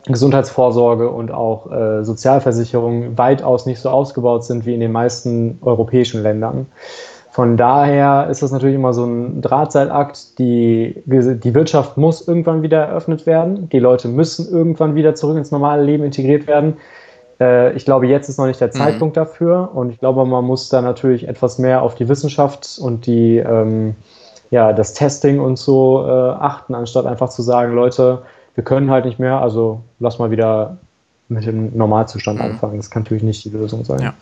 [0.06, 6.24] Gesundheitsvorsorge und auch äh, Sozialversicherung weitaus nicht so ausgebaut sind wie in den meisten europäischen
[6.24, 6.68] Ländern.
[7.32, 10.40] Von daher ist das natürlich immer so ein Drahtseilakt.
[10.40, 13.68] Die, die Wirtschaft muss irgendwann wieder eröffnet werden.
[13.72, 16.78] Die Leute müssen irgendwann wieder zurück ins normale Leben integriert werden.
[17.40, 18.74] Äh, ich glaube, jetzt ist noch nicht der mhm.
[18.74, 19.22] Zeitpunkt mhm.
[19.22, 19.70] dafür.
[19.74, 23.96] Und ich glaube, man muss da natürlich etwas mehr auf die Wissenschaft und die, ähm,
[24.52, 28.24] ja, das Testing und so äh, achten, anstatt einfach zu sagen, Leute,
[28.56, 30.78] wir können halt nicht mehr, also lass mal wieder
[31.28, 32.46] mit dem Normalzustand mhm.
[32.46, 32.78] anfangen.
[32.78, 34.00] Das kann natürlich nicht die Lösung sein.
[34.00, 34.14] Ja.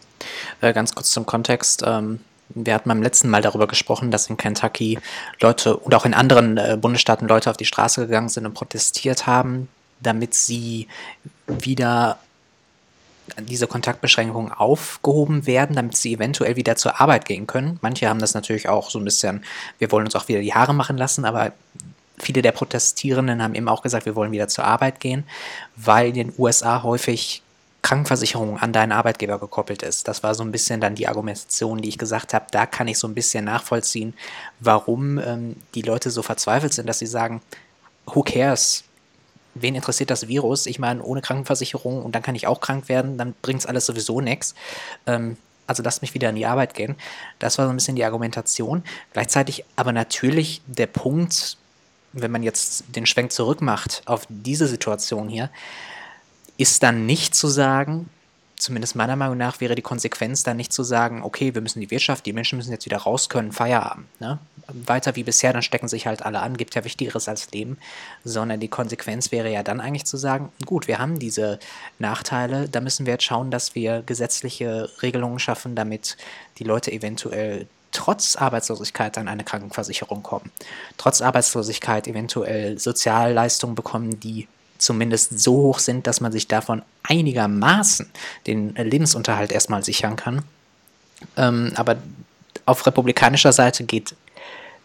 [0.62, 1.84] Äh, ganz kurz zum Kontext.
[1.86, 2.20] Ähm,
[2.50, 5.00] wir hatten beim letzten Mal darüber gesprochen, dass in Kentucky
[5.40, 9.28] Leute und auch in anderen äh, Bundesstaaten Leute auf die Straße gegangen sind und protestiert
[9.28, 9.70] haben,
[10.02, 10.88] damit sie
[11.48, 12.18] wieder
[13.40, 17.80] diese Kontaktbeschränkungen aufgehoben werden, damit sie eventuell wieder zur Arbeit gehen können.
[17.82, 19.44] Manche haben das natürlich auch so ein bisschen,
[19.80, 21.54] wir wollen uns auch wieder die Haare machen lassen, aber
[22.18, 25.24] viele der Protestierenden haben eben auch gesagt, wir wollen wieder zur Arbeit gehen,
[25.76, 27.42] weil in den USA häufig
[27.82, 30.08] Krankenversicherung an deinen Arbeitgeber gekoppelt ist.
[30.08, 32.46] Das war so ein bisschen dann die Argumentation, die ich gesagt habe.
[32.52, 34.14] Da kann ich so ein bisschen nachvollziehen,
[34.60, 37.42] warum ähm, die Leute so verzweifelt sind, dass sie sagen,
[38.06, 38.84] who cares?
[39.54, 40.66] Wen interessiert das Virus?
[40.66, 43.86] Ich meine, ohne Krankenversicherung und dann kann ich auch krank werden, dann bringt es alles
[43.86, 44.56] sowieso nichts.
[45.06, 45.38] Ähm,
[45.68, 46.96] also lasst mich wieder in die Arbeit gehen.
[47.40, 48.84] Das war so ein bisschen die Argumentation.
[49.14, 51.58] Gleichzeitig aber natürlich der Punkt,
[52.14, 55.50] wenn man jetzt den Schwenk zurück macht auf diese Situation hier,
[56.58, 58.10] ist dann nicht zu sagen,
[58.62, 61.92] zumindest meiner Meinung nach wäre die Konsequenz dann nicht zu sagen, okay, wir müssen die
[61.92, 64.06] Wirtschaft, die Menschen müssen jetzt wieder raus können, Feierabend.
[64.20, 64.40] Ne?
[64.68, 67.78] Weiter wie bisher, dann stecken sich halt alle an, gibt ja Wichtigeres als Leben,
[68.24, 71.60] sondern die Konsequenz wäre ja dann eigentlich zu sagen, gut, wir haben diese
[72.00, 76.18] Nachteile, da müssen wir jetzt schauen, dass wir gesetzliche Regelungen schaffen, damit
[76.60, 80.52] die Leute eventuell trotz Arbeitslosigkeit an eine Krankenversicherung kommen,
[80.98, 84.48] trotz Arbeitslosigkeit eventuell Sozialleistungen bekommen, die
[84.82, 88.10] zumindest so hoch sind, dass man sich davon einigermaßen
[88.48, 90.44] den Lebensunterhalt erstmal sichern kann.
[91.38, 91.98] Ähm, aber
[92.66, 94.16] auf republikanischer Seite geht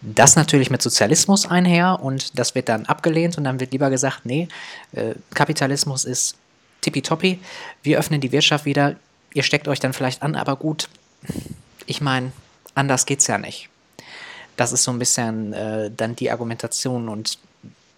[0.02, 4.20] das natürlich mit Sozialismus einher und das wird dann abgelehnt und dann wird lieber gesagt,
[4.24, 4.48] nee,
[4.92, 6.36] äh, Kapitalismus ist
[6.82, 7.40] tippitoppi,
[7.82, 8.96] wir öffnen die Wirtschaft wieder,
[9.32, 10.88] ihr steckt euch dann vielleicht an, aber gut,
[11.86, 12.32] ich meine,
[12.74, 13.68] anders geht's ja nicht.
[14.56, 17.38] Das ist so ein bisschen äh, dann die Argumentation und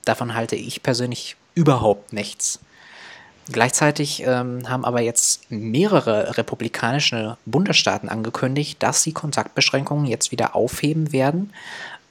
[0.05, 2.61] davon halte ich persönlich überhaupt nichts.
[3.51, 11.13] Gleichzeitig ähm, haben aber jetzt mehrere republikanische Bundesstaaten angekündigt, dass sie Kontaktbeschränkungen jetzt wieder aufheben
[11.13, 11.53] werden.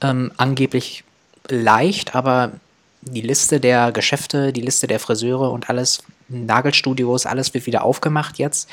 [0.02, 1.04] Ähm, angeblich
[1.48, 2.52] leicht, aber
[3.00, 8.38] die Liste der Geschäfte, die Liste der Friseure und alles, Nagelstudios, alles wird wieder aufgemacht
[8.38, 8.68] jetzt.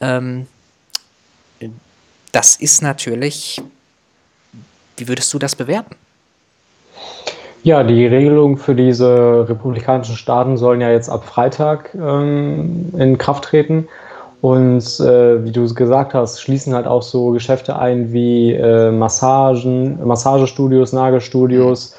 [0.00, 0.46] Ähm,
[2.32, 3.62] das ist natürlich,
[4.98, 5.96] wie würdest du das bewerten?
[7.62, 13.44] Ja, die Regelungen für diese republikanischen Staaten sollen ja jetzt ab Freitag ähm, in Kraft
[13.44, 13.86] treten.
[14.40, 19.98] Und äh, wie du gesagt hast, schließen halt auch so Geschäfte ein wie äh, Massagen,
[20.06, 21.94] Massagestudios, Nagelstudios.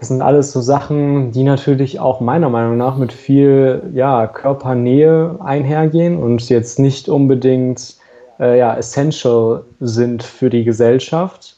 [0.00, 5.36] Das sind alles so Sachen, die natürlich auch meiner Meinung nach mit viel ja, Körpernähe
[5.38, 7.94] einhergehen und jetzt nicht unbedingt
[8.40, 11.56] äh, ja, essential sind für die Gesellschaft.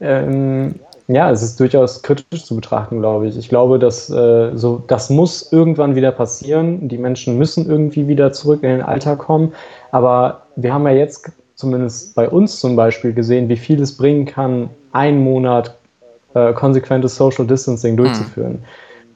[0.00, 0.76] Ähm,
[1.08, 3.38] ja, es ist durchaus kritisch zu betrachten, glaube ich.
[3.38, 6.88] Ich glaube, dass äh, so, das muss irgendwann wieder passieren.
[6.88, 9.52] Die Menschen müssen irgendwie wieder zurück in den Alltag kommen.
[9.92, 14.26] Aber wir haben ja jetzt zumindest bei uns zum Beispiel gesehen, wie viel es bringen
[14.26, 15.74] kann, einen Monat
[16.34, 17.96] äh, konsequentes Social Distancing hm.
[17.98, 18.52] durchzuführen.
[18.52, 18.64] Mhm.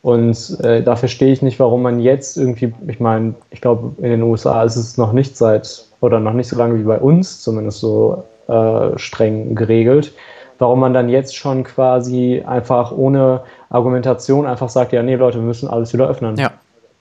[0.02, 4.10] Und äh, da verstehe ich nicht, warum man jetzt irgendwie, ich meine, ich glaube, in
[4.10, 7.42] den USA ist es noch nicht seit, oder noch nicht so lange wie bei uns,
[7.42, 10.12] zumindest so äh, streng geregelt
[10.60, 15.44] warum man dann jetzt schon quasi einfach ohne Argumentation einfach sagt, ja, nee, Leute, wir
[15.44, 16.36] müssen alles wieder öffnen.
[16.36, 16.52] Ja.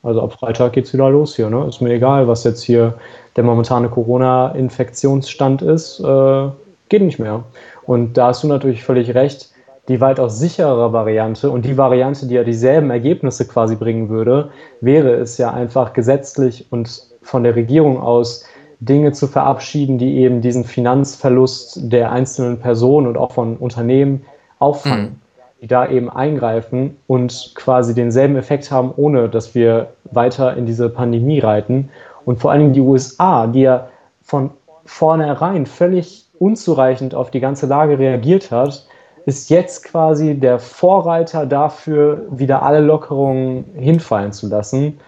[0.01, 1.49] Also ab Freitag geht es wieder los hier.
[1.49, 1.65] Ne?
[1.67, 2.93] Ist mir egal, was jetzt hier
[3.35, 5.99] der momentane Corona-Infektionsstand ist.
[5.99, 6.47] Äh,
[6.87, 7.43] geht nicht mehr.
[7.85, 9.49] Und da hast du natürlich völlig recht.
[9.89, 15.15] Die weitaus sicherere Variante und die Variante, die ja dieselben Ergebnisse quasi bringen würde, wäre
[15.15, 18.45] es ja einfach gesetzlich und von der Regierung aus
[18.79, 24.25] Dinge zu verabschieden, die eben diesen Finanzverlust der einzelnen Personen und auch von Unternehmen
[24.59, 25.15] auffangen, mhm.
[25.61, 30.89] die da eben eingreifen und quasi denselben Effekt haben, ohne dass wir weiter in diese
[30.89, 31.89] Pandemie reiten.
[32.25, 33.89] Und vor allen Dingen die USA, die ja
[34.23, 34.51] von
[34.85, 38.85] vornherein völlig unzureichend auf die ganze Lage reagiert hat,
[39.25, 44.99] ist jetzt quasi der Vorreiter dafür, wieder alle Lockerungen hinfallen zu lassen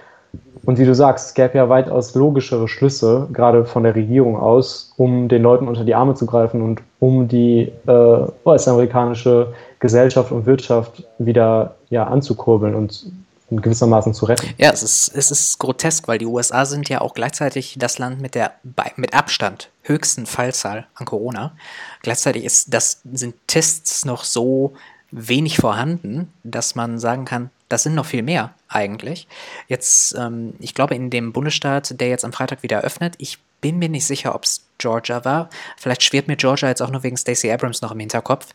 [0.65, 4.93] und wie du sagst, es gäbe ja weitaus logischere Schlüsse, gerade von der Regierung aus,
[4.97, 10.45] um den Leuten unter die Arme zu greifen und um die äh, US-amerikanische Gesellschaft und
[10.45, 13.11] Wirtschaft wieder ja, anzukurbeln und
[13.49, 14.47] gewissermaßen zu retten.
[14.57, 18.21] Ja, es ist, es ist grotesk, weil die USA sind ja auch gleichzeitig das Land
[18.21, 18.53] mit der
[18.95, 21.53] mit Abstand höchsten Fallzahl an Corona.
[22.01, 24.73] Gleichzeitig ist das, sind Tests noch so
[25.11, 29.27] wenig vorhanden, dass man sagen kann, das sind noch viel mehr eigentlich.
[29.67, 33.77] Jetzt, ähm, ich glaube, in dem Bundesstaat, der jetzt am Freitag wieder öffnet, ich bin
[33.79, 35.49] mir nicht sicher, ob es Georgia war.
[35.77, 38.47] Vielleicht schwirrt mir Georgia jetzt auch nur wegen Stacey Abrams noch im Hinterkopf.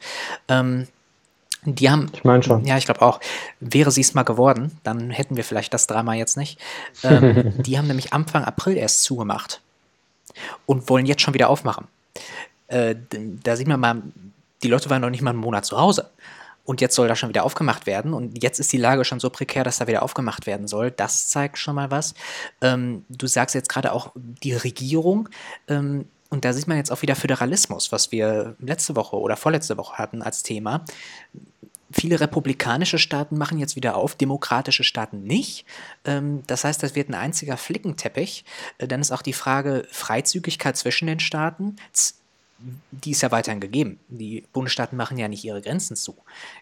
[0.49, 0.89] Ähm,
[1.65, 2.11] die haben.
[2.13, 2.65] Ich meine schon.
[2.65, 3.21] Ja, ich glaube auch.
[3.61, 6.61] Wäre sie es mal geworden, dann hätten wir vielleicht das Drama jetzt nicht.
[7.03, 9.61] Ähm, die haben nämlich Anfang April erst zugemacht
[10.67, 11.87] und wollen jetzt schon wieder aufmachen.
[12.69, 12.97] Äh,
[13.43, 14.03] da sieht man mal,
[14.63, 16.11] die Leute waren noch nicht mal einen Monat zu Hause.
[16.67, 18.13] Und jetzt soll da schon wieder aufgemacht werden.
[18.13, 20.91] Und jetzt ist die Lage schon so prekär, dass da wieder aufgemacht werden soll.
[20.91, 22.15] Das zeigt schon mal was.
[22.61, 25.29] Ähm, du sagst jetzt gerade auch die Regierung.
[25.69, 29.77] Ähm, und da sieht man jetzt auch wieder Föderalismus, was wir letzte Woche oder vorletzte
[29.77, 30.85] Woche hatten als Thema.
[31.93, 35.65] Viele republikanische Staaten machen jetzt wieder auf, demokratische Staaten nicht.
[36.05, 38.45] Ähm, das heißt, das wird ein einziger Flickenteppich.
[38.79, 41.77] Äh, dann ist auch die Frage Freizügigkeit zwischen den Staaten
[42.91, 43.99] die ist ja weiterhin gegeben.
[44.09, 46.17] Die Bundesstaaten machen ja nicht ihre Grenzen zu.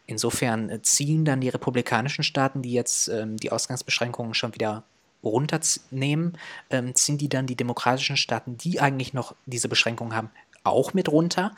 [0.06, 4.84] Insofern äh, ziehen dann die republikanischen Staaten, die jetzt ähm, die Ausgangsbeschränkungen schon wieder
[5.22, 6.36] runternehmen,
[6.70, 10.30] ähm, ziehen die dann die demokratischen Staaten, die eigentlich noch diese Beschränkungen haben,
[10.64, 11.52] auch mit runter.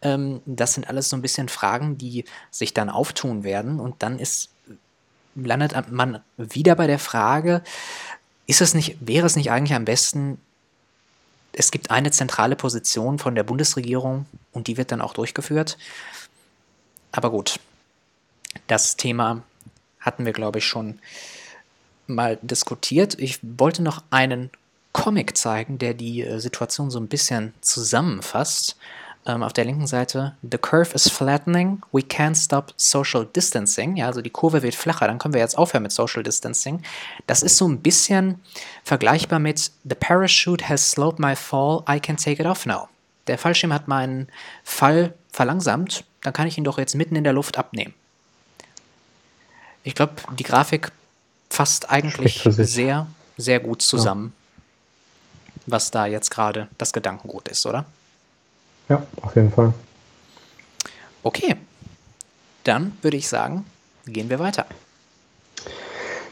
[0.00, 3.78] Ähm, das sind alles so ein bisschen Fragen, die sich dann auftun werden.
[3.78, 4.50] Und dann ist,
[5.34, 7.62] landet man wieder bei der Frage,
[8.46, 10.38] ist es nicht, wäre es nicht eigentlich am besten,
[11.52, 15.76] es gibt eine zentrale Position von der Bundesregierung und die wird dann auch durchgeführt.
[17.12, 17.60] Aber gut,
[18.66, 19.42] das Thema
[20.00, 20.98] hatten wir, glaube ich, schon
[22.06, 23.18] mal diskutiert.
[23.18, 24.50] Ich wollte noch einen
[24.92, 28.76] Comic zeigen, der die äh, Situation so ein bisschen zusammenfasst
[29.24, 33.96] ähm, auf der linken Seite, the curve is flattening, we can't stop social distancing.
[33.96, 36.82] Ja, also die Kurve wird flacher, dann können wir jetzt aufhören mit Social Distancing.
[37.26, 38.40] Das ist so ein bisschen
[38.82, 42.88] vergleichbar mit the parachute has slowed my fall, I can take it off now.
[43.28, 44.28] Der Fallschirm hat meinen
[44.64, 47.94] Fall verlangsamt, dann kann ich ihn doch jetzt mitten in der Luft abnehmen.
[49.84, 50.90] Ich glaube, die Grafik
[51.48, 53.06] fasst eigentlich sehr,
[53.36, 54.62] sehr gut zusammen, ja.
[55.66, 57.84] was da jetzt gerade das Gedankengut ist, oder?
[58.88, 59.72] Ja, auf jeden Fall.
[61.22, 61.56] Okay,
[62.64, 63.64] dann würde ich sagen,
[64.06, 64.66] gehen wir weiter.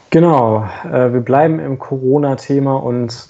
[0.09, 3.29] Genau, äh, wir bleiben im Corona-Thema und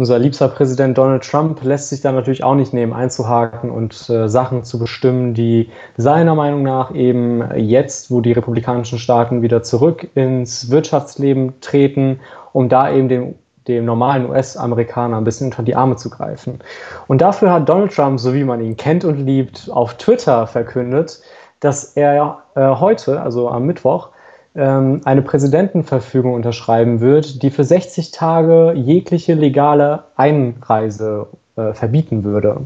[0.00, 4.30] unser liebster Präsident Donald Trump lässt sich da natürlich auch nicht nehmen, einzuhaken und äh,
[4.30, 10.08] Sachen zu bestimmen, die seiner Meinung nach eben jetzt, wo die republikanischen Staaten wieder zurück
[10.14, 12.20] ins Wirtschaftsleben treten,
[12.54, 13.34] um da eben dem,
[13.70, 16.60] dem normalen US-Amerikaner ein bisschen unter die Arme zu greifen.
[17.06, 21.22] Und dafür hat Donald Trump, so wie man ihn kennt und liebt, auf Twitter verkündet,
[21.60, 24.10] dass er äh, heute, also am Mittwoch,
[24.56, 32.62] ähm, eine Präsidentenverfügung unterschreiben wird, die für 60 Tage jegliche legale Einreise äh, verbieten würde.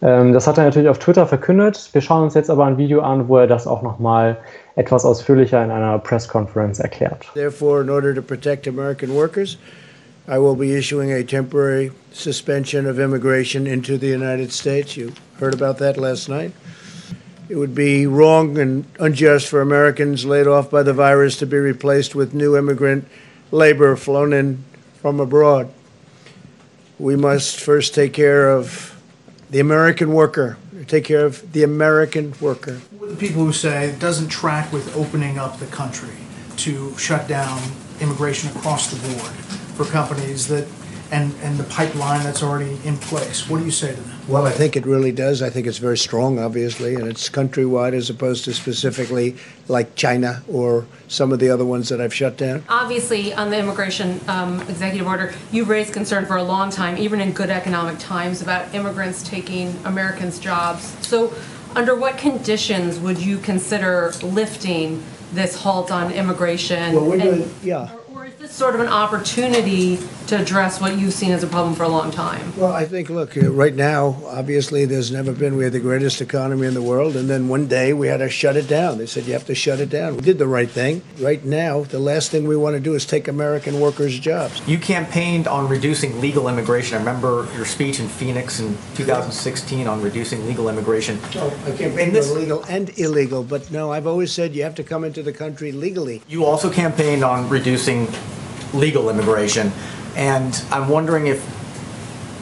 [0.00, 1.90] Ähm, das hat er natürlich auf Twitter verkündet.
[1.92, 4.36] Wir schauen uns jetzt aber ein Video an, wo er das auch nochmal
[4.76, 7.26] etwas ausführlicher in einer Pressconference erklärt.
[7.34, 9.58] Therefore, in order to protect American workers,
[10.26, 14.96] I will be issuing a temporary suspension of immigration into the United States.
[14.96, 16.52] You heard about that last night.
[17.50, 21.58] It would be wrong and unjust for Americans laid off by the virus to be
[21.58, 23.06] replaced with new immigrant
[23.50, 25.70] labor flown in from abroad.
[26.98, 28.98] We must first take care of
[29.50, 30.56] the American worker,
[30.86, 32.80] take care of the American worker.
[32.98, 36.14] The people who say it doesn't track with opening up the country
[36.56, 37.60] to shut down
[38.00, 40.66] immigration across the board for companies that
[41.10, 43.48] and, and the pipeline that's already in place.
[43.48, 44.18] What do you say to them?
[44.26, 45.42] Well, I think it really does.
[45.42, 49.36] I think it's very strong, obviously, and it's countrywide as opposed to specifically
[49.68, 52.64] like China or some of the other ones that I've shut down.
[52.68, 57.20] Obviously, on the immigration um, executive order, you've raised concern for a long time, even
[57.20, 60.96] in good economic times, about immigrants taking Americans' jobs.
[61.06, 61.32] So,
[61.76, 66.94] under what conditions would you consider lifting this halt on immigration?
[66.94, 67.88] Well, we're And- doing, yeah.
[68.44, 71.74] Or is this sort of an opportunity to address what you've seen as a problem
[71.74, 72.52] for a long time?
[72.58, 76.20] Well, I think, look, uh, right now, obviously, there's never been, we had the greatest
[76.20, 78.98] economy in the world, and then one day we had to shut it down.
[78.98, 80.16] They said, you have to shut it down.
[80.16, 81.00] We did the right thing.
[81.18, 84.60] Right now, the last thing we want to do is take American workers' jobs.
[84.68, 86.96] You campaigned on reducing legal immigration.
[86.96, 91.18] I remember your speech in Phoenix in 2016 on reducing legal immigration.
[91.34, 94.74] No, I can't In this- legal and illegal, but no, I've always said you have
[94.74, 96.20] to come into the country legally.
[96.28, 98.06] You also campaigned on reducing
[98.74, 99.72] legal immigration.
[100.16, 101.40] And I'm wondering if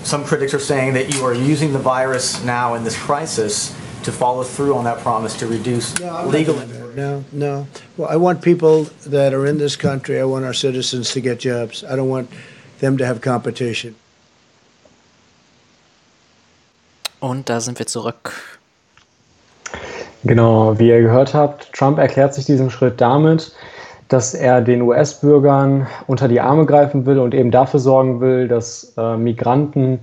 [0.04, 4.10] some critics are saying that you are using the virus now in this crisis to
[4.12, 6.96] follow through on that promise to reduce No, legal immigration.
[6.96, 6.96] that.
[6.96, 7.66] No, no.
[7.96, 11.38] Well, I want people that are in this country, I want our citizens to get
[11.38, 11.84] jobs.
[11.84, 12.28] I don't want
[12.80, 13.94] them to have competition.
[17.20, 18.32] Und da sind wir zurück.
[20.24, 23.52] Genau, wie ihr gehört habt, Trump erklärt sich diesen Schritt damit,
[24.12, 28.92] dass er den US-Bürgern unter die Arme greifen will und eben dafür sorgen will, dass
[28.98, 30.00] äh, Migranten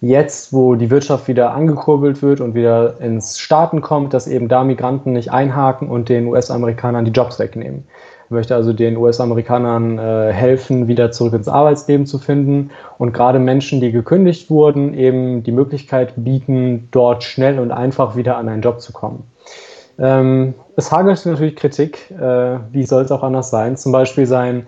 [0.00, 4.64] jetzt, wo die Wirtschaft wieder angekurbelt wird und wieder ins Staaten kommt, dass eben da
[4.64, 7.84] Migranten nicht einhaken und den US-Amerikanern die Jobs wegnehmen.
[8.30, 13.38] Er möchte also den US-Amerikanern äh, helfen, wieder zurück ins Arbeitsleben zu finden und gerade
[13.38, 18.62] Menschen, die gekündigt wurden, eben die Möglichkeit bieten, dort schnell und einfach wieder an einen
[18.62, 19.22] Job zu kommen.
[20.00, 23.76] Ähm, es hagelt natürlich Kritik, äh, wie soll es auch anders sein.
[23.76, 24.66] Zum Beispiel sein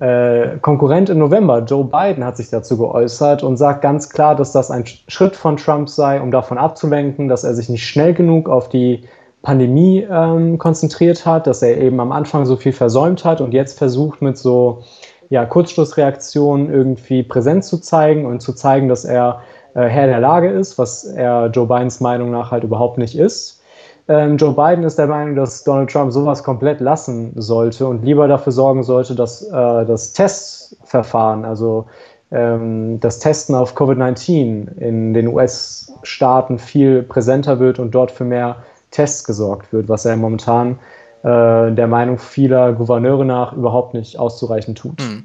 [0.00, 4.52] äh, Konkurrent im November, Joe Biden, hat sich dazu geäußert und sagt ganz klar, dass
[4.52, 8.48] das ein Schritt von Trump sei, um davon abzulenken, dass er sich nicht schnell genug
[8.48, 9.04] auf die
[9.42, 13.78] Pandemie ähm, konzentriert hat, dass er eben am Anfang so viel versäumt hat und jetzt
[13.78, 14.82] versucht mit so
[15.30, 19.42] ja, Kurzschlussreaktionen irgendwie präsent zu zeigen und zu zeigen, dass er
[19.74, 23.59] äh, Herr der Lage ist, was er Joe Bidens Meinung nach halt überhaupt nicht ist.
[24.08, 28.28] Ähm, Joe Biden ist der Meinung, dass Donald Trump sowas komplett lassen sollte und lieber
[28.28, 29.50] dafür sorgen sollte, dass äh,
[29.86, 31.86] das Testverfahren, also
[32.32, 38.56] ähm, das Testen auf Covid-19 in den US-Staaten viel präsenter wird und dort für mehr
[38.90, 40.78] Tests gesorgt wird, was er momentan
[41.22, 45.00] äh, der Meinung vieler Gouverneure nach überhaupt nicht auszureichend tut.
[45.00, 45.24] Hm.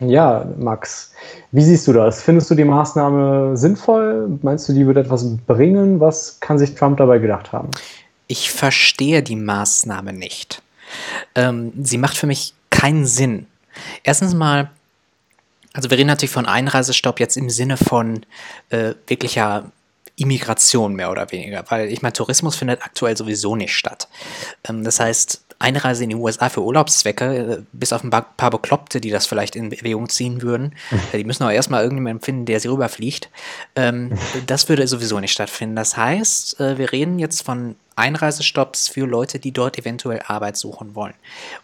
[0.00, 1.12] Ja, Max,
[1.52, 2.22] wie siehst du das?
[2.22, 4.38] Findest du die Maßnahme sinnvoll?
[4.42, 6.00] Meinst du, die wird etwas bringen?
[6.00, 7.70] Was kann sich Trump dabei gedacht haben?
[8.26, 10.62] Ich verstehe die Maßnahme nicht.
[11.34, 13.46] Ähm, sie macht für mich keinen Sinn.
[14.02, 14.70] Erstens mal,
[15.72, 18.26] also wir reden natürlich von Einreisestopp jetzt im Sinne von
[18.70, 19.70] äh, wirklicher
[20.16, 24.08] Immigration mehr oder weniger, weil ich meine, Tourismus findet aktuell sowieso nicht statt.
[24.68, 29.00] Ähm, das heißt, Einreise in die USA für Urlaubszwecke, äh, bis auf ein paar Bekloppte,
[29.00, 30.74] die das vielleicht in Bewegung ziehen würden,
[31.12, 33.30] äh, die müssen auch erstmal irgendjemanden finden, der sie rüberfliegt,
[33.74, 35.76] ähm, das würde sowieso nicht stattfinden.
[35.76, 40.94] Das heißt, äh, wir reden jetzt von Einreisestopps für Leute, die dort eventuell Arbeit suchen
[40.94, 41.14] wollen.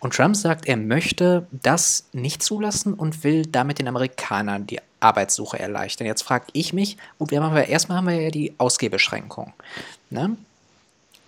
[0.01, 5.59] Und Trump sagt, er möchte das nicht zulassen und will damit den Amerikanern die Arbeitssuche
[5.59, 6.07] erleichtern.
[6.07, 9.53] Jetzt frage ich mich, gut, wir haben aber erstmal haben wir ja die Ausgebeschränkung.
[10.09, 10.37] Ne?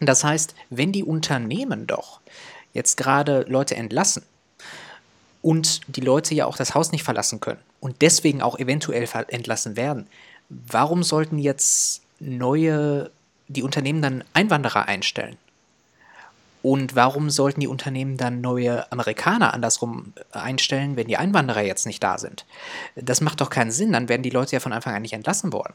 [0.00, 2.20] Das heißt, wenn die Unternehmen doch
[2.74, 4.24] jetzt gerade Leute entlassen,
[5.44, 9.76] und die Leute ja auch das Haus nicht verlassen können und deswegen auch eventuell entlassen
[9.76, 10.06] werden,
[10.48, 13.10] warum sollten jetzt neue,
[13.48, 15.36] die Unternehmen dann Einwanderer einstellen?
[16.62, 22.02] Und warum sollten die Unternehmen dann neue Amerikaner andersrum einstellen, wenn die Einwanderer jetzt nicht
[22.02, 22.46] da sind?
[22.96, 25.52] Das macht doch keinen Sinn, dann werden die Leute ja von Anfang an nicht entlassen
[25.52, 25.74] worden.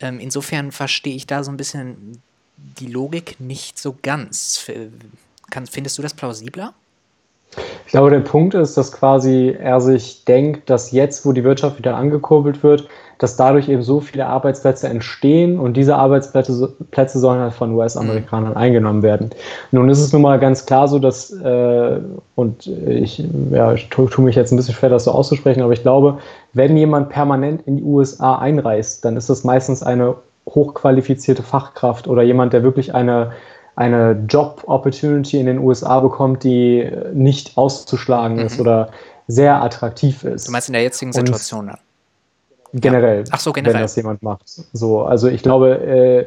[0.00, 2.20] Ähm, insofern verstehe ich da so ein bisschen
[2.56, 4.68] die Logik nicht so ganz.
[5.70, 6.74] Findest du das plausibler?
[7.86, 11.78] Ich glaube, der Punkt ist, dass quasi er sich denkt, dass jetzt, wo die Wirtschaft
[11.78, 12.88] wieder angekurbelt wird,
[13.18, 18.50] dass dadurch eben so viele Arbeitsplätze entstehen und diese Arbeitsplätze Plätze sollen halt von US-Amerikanern
[18.50, 18.56] mhm.
[18.56, 19.30] eingenommen werden.
[19.70, 22.00] Nun ist es nun mal ganz klar so, dass, äh,
[22.34, 25.72] und ich, ja, ich tue, tue mich jetzt ein bisschen schwer, das so auszusprechen, aber
[25.72, 26.18] ich glaube,
[26.52, 30.16] wenn jemand permanent in die USA einreist, dann ist das meistens eine
[30.46, 33.32] hochqualifizierte Fachkraft oder jemand, der wirklich eine
[33.76, 38.46] eine Job-Opportunity in den USA bekommt, die nicht auszuschlagen mhm.
[38.46, 38.88] ist oder
[39.28, 40.48] sehr attraktiv ist.
[40.48, 41.78] Du meinst in der jetzigen Situation dann?
[42.72, 43.24] Generell.
[43.30, 43.74] Ach so, generell.
[43.74, 44.42] Wenn das jemand macht.
[44.72, 46.26] So, also ich glaube, äh,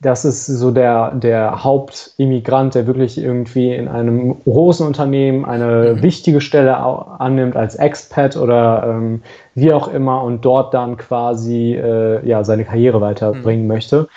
[0.00, 6.02] das ist so der, der Hauptimmigrant, der wirklich irgendwie in einem großen Unternehmen eine mhm.
[6.02, 9.22] wichtige Stelle annimmt als Expat oder ähm,
[9.54, 13.68] wie auch immer und dort dann quasi äh, ja, seine Karriere weiterbringen mhm.
[13.68, 14.08] möchte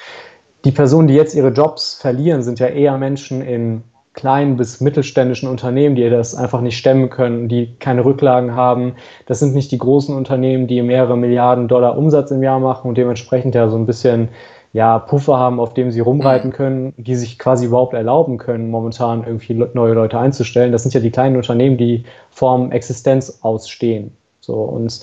[0.66, 3.84] die Personen, die jetzt ihre Jobs verlieren, sind ja eher Menschen in
[4.14, 8.96] kleinen bis mittelständischen Unternehmen, die das einfach nicht stemmen können, die keine Rücklagen haben.
[9.28, 12.98] Das sind nicht die großen Unternehmen, die mehrere Milliarden Dollar Umsatz im Jahr machen und
[12.98, 14.30] dementsprechend ja so ein bisschen
[14.74, 19.24] ja, Puffer haben, auf dem sie rumreiten können, die sich quasi überhaupt erlauben können, momentan
[19.24, 20.72] irgendwie neue Leute einzustellen.
[20.72, 24.12] Das sind ja die kleinen Unternehmen, die vorm Existenz ausstehen.
[24.42, 25.02] So, und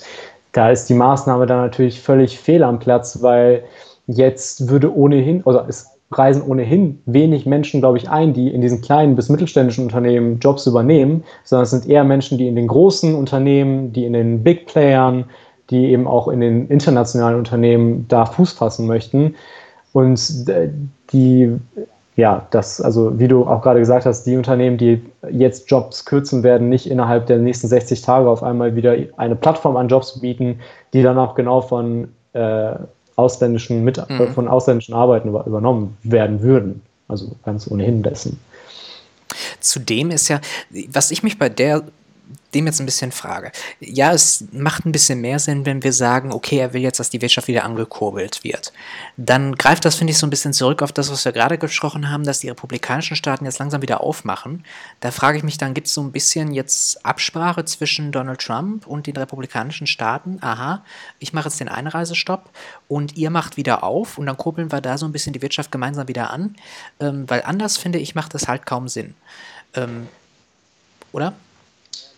[0.53, 3.63] da ist die Maßnahme dann natürlich völlig fehl am Platz, weil
[4.07, 8.81] Jetzt würde ohnehin, also es reisen ohnehin wenig Menschen, glaube ich, ein, die in diesen
[8.81, 13.13] kleinen bis mittelständischen Unternehmen Jobs übernehmen, sondern es sind eher Menschen, die in den großen
[13.13, 15.25] Unternehmen, die in den Big Playern,
[15.69, 19.35] die eben auch in den internationalen Unternehmen da Fuß fassen möchten.
[19.91, 20.47] Und
[21.11, 21.57] die,
[22.15, 26.43] ja, das, also wie du auch gerade gesagt hast, die Unternehmen, die jetzt Jobs kürzen,
[26.43, 30.59] werden nicht innerhalb der nächsten 60 Tage auf einmal wieder eine Plattform an Jobs bieten,
[30.93, 32.75] die dann auch genau von äh,
[33.17, 34.33] ausländischen Mit äh, mhm.
[34.33, 36.81] von ausländischen Arbeiten übernommen werden würden.
[37.09, 38.39] Also ganz ohnehin dessen.
[39.59, 40.39] Zudem ist ja,
[40.89, 41.83] was ich mich bei der
[42.53, 43.51] dem jetzt ein bisschen frage.
[43.79, 47.09] Ja, es macht ein bisschen mehr Sinn, wenn wir sagen, okay, er will jetzt, dass
[47.09, 48.71] die Wirtschaft wieder angekurbelt wird.
[49.17, 52.09] Dann greift das, finde ich, so ein bisschen zurück auf das, was wir gerade gesprochen
[52.09, 54.63] haben, dass die republikanischen Staaten jetzt langsam wieder aufmachen.
[55.01, 58.87] Da frage ich mich dann, gibt es so ein bisschen jetzt Absprache zwischen Donald Trump
[58.87, 60.37] und den republikanischen Staaten?
[60.41, 60.83] Aha,
[61.19, 62.49] ich mache jetzt den Einreisestopp
[62.87, 65.71] und ihr macht wieder auf und dann kurbeln wir da so ein bisschen die Wirtschaft
[65.71, 66.55] gemeinsam wieder an.
[67.01, 69.15] Ähm, weil anders, finde ich, macht das halt kaum Sinn.
[69.73, 70.07] Ähm,
[71.11, 71.33] oder?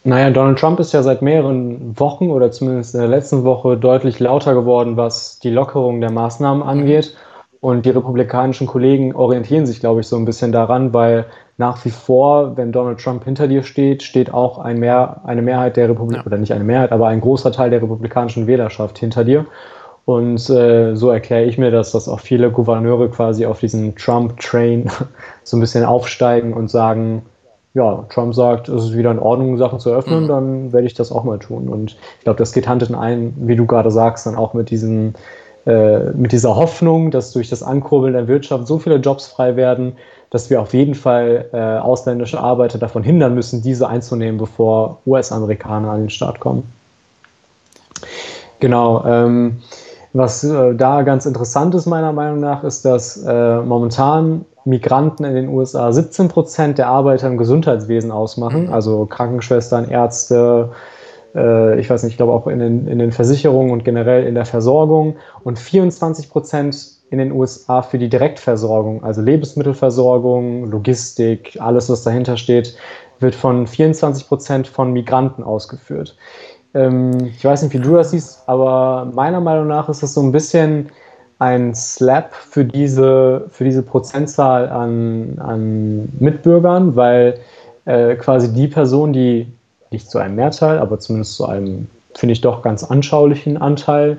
[0.03, 4.19] Naja, Donald Trump ist ja seit mehreren Wochen oder zumindest in der letzten Woche deutlich
[4.19, 7.15] lauter geworden, was die Lockerung der Maßnahmen angeht.
[7.61, 11.25] Und die republikanischen Kollegen orientieren sich, glaube ich, so ein bisschen daran, weil
[11.57, 15.75] nach wie vor, wenn Donald Trump hinter dir steht, steht auch ein Mehr, eine Mehrheit
[15.75, 19.45] der Republik, oder nicht eine Mehrheit, aber ein großer Teil der republikanischen Wählerschaft hinter dir.
[20.05, 24.89] Und äh, so erkläre ich mir das, dass auch viele Gouverneure quasi auf diesen Trump-Train
[25.43, 27.23] so ein bisschen aufsteigen und sagen,
[27.79, 30.27] ja, Trump sagt, es ist wieder in Ordnung, Sachen zu öffnen, mhm.
[30.27, 31.69] dann werde ich das auch mal tun.
[31.69, 34.69] Und ich glaube, das geht Hand in ein, wie du gerade sagst, dann auch mit
[34.69, 35.15] diesen
[35.65, 39.93] äh, mit dieser Hoffnung, dass durch das Ankurbeln der Wirtschaft so viele Jobs frei werden,
[40.29, 45.91] dass wir auf jeden Fall äh, ausländische Arbeiter davon hindern müssen, diese einzunehmen, bevor US-Amerikaner
[45.91, 46.63] an den Start kommen.
[48.59, 49.03] Genau.
[49.05, 49.61] Ähm,
[50.13, 55.35] was äh, da ganz interessant ist, meiner Meinung nach, ist, dass äh, momentan Migranten in
[55.35, 58.73] den USA 17 Prozent der Arbeiter im Gesundheitswesen ausmachen, mhm.
[58.73, 60.71] also Krankenschwestern, Ärzte,
[61.35, 64.35] äh, ich weiß nicht, ich glaube auch in den, in den Versicherungen und generell in
[64.35, 71.89] der Versorgung und 24 Prozent in den USA für die Direktversorgung, also Lebensmittelversorgung, Logistik, alles,
[71.89, 72.75] was dahinter steht,
[73.19, 76.15] wird von 24 Prozent von Migranten ausgeführt.
[76.73, 80.21] Ähm, ich weiß nicht, wie du das siehst, aber meiner Meinung nach ist das so
[80.21, 80.89] ein bisschen
[81.39, 87.39] ein Slap für diese, für diese Prozentzahl an, an Mitbürgern, weil
[87.85, 89.47] äh, quasi die Person, die
[89.89, 94.17] nicht zu einem Mehrteil, aber zumindest zu einem, finde ich doch ganz anschaulichen Anteil,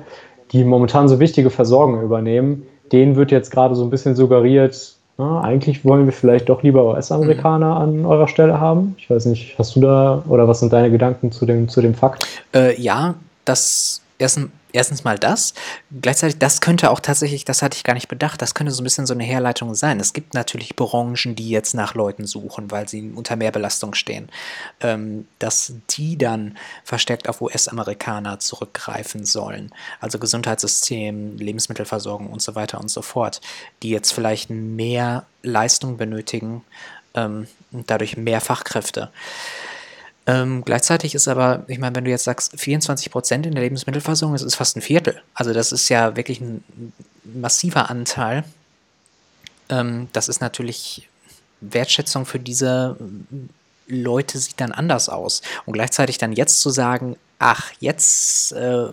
[0.51, 5.41] die momentan so wichtige Versorgung übernehmen, denen wird jetzt gerade so ein bisschen suggeriert, na,
[5.41, 7.81] eigentlich wollen wir vielleicht doch lieber US-Amerikaner mhm.
[7.81, 8.95] an eurer Stelle haben.
[8.97, 11.93] Ich weiß nicht, hast du da oder was sind deine Gedanken zu dem, zu dem
[11.93, 12.25] Fakt?
[12.55, 13.13] Äh, ja,
[13.45, 14.39] das erst,
[14.73, 15.53] erstens mal das.
[16.01, 18.83] Gleichzeitig, das könnte auch tatsächlich, das hatte ich gar nicht bedacht, das könnte so ein
[18.83, 19.99] bisschen so eine Herleitung sein.
[19.99, 24.29] Es gibt natürlich Branchen, die jetzt nach Leuten suchen, weil sie unter Mehrbelastung stehen.
[24.81, 29.71] Ähm, dass die dann verstärkt auf US-Amerikaner zurückgreifen sollen.
[29.99, 33.41] Also Gesundheitssystem, Lebensmittelversorgung und so weiter und so fort.
[33.83, 36.63] Die jetzt vielleicht mehr Leistung benötigen
[37.13, 39.09] ähm, und dadurch mehr Fachkräfte.
[40.27, 44.35] Ähm, gleichzeitig ist aber, ich meine, wenn du jetzt sagst, 24 Prozent in der Lebensmittelversorgung,
[44.35, 45.21] das ist fast ein Viertel.
[45.33, 46.63] Also das ist ja wirklich ein
[47.23, 48.43] massiver Anteil.
[49.69, 51.09] Ähm, das ist natürlich
[51.61, 52.97] Wertschätzung für diese
[53.87, 55.41] Leute sieht dann anders aus.
[55.65, 58.87] Und gleichzeitig dann jetzt zu sagen, ach, jetzt, äh,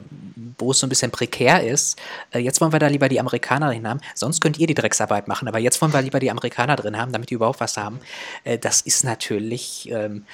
[0.58, 1.98] wo es so ein bisschen prekär ist,
[2.32, 5.28] äh, jetzt wollen wir da lieber die Amerikaner drin haben, sonst könnt ihr die Drecksarbeit
[5.28, 8.00] machen, aber jetzt wollen wir lieber die Amerikaner drin haben, damit die überhaupt was haben.
[8.44, 10.24] Äh, das ist natürlich ähm,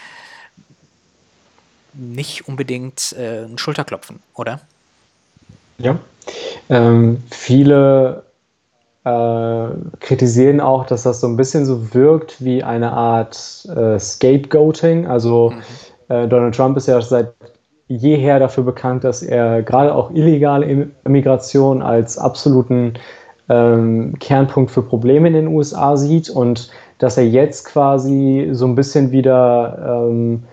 [1.94, 4.60] nicht unbedingt äh, ein Schulterklopfen, oder?
[5.78, 5.98] Ja.
[6.70, 8.24] Ähm, viele
[9.04, 9.66] äh,
[10.00, 15.06] kritisieren auch, dass das so ein bisschen so wirkt wie eine Art äh, Scapegoating.
[15.06, 15.62] Also mhm.
[16.08, 17.32] Äh, Donald Trump ist ja seit
[17.88, 22.94] jeher dafür bekannt, dass er gerade auch illegale Immigration als absoluten
[23.48, 28.74] ähm, Kernpunkt für Probleme in den USA sieht und dass er jetzt quasi so ein
[28.74, 30.44] bisschen wieder ähm,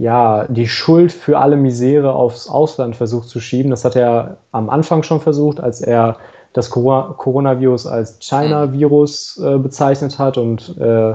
[0.00, 3.70] ja, die Schuld für alle Misere aufs Ausland versucht zu schieben.
[3.70, 6.16] Das hat er am Anfang schon versucht, als er
[6.54, 11.14] das Coronavirus als China-Virus äh, bezeichnet hat und äh,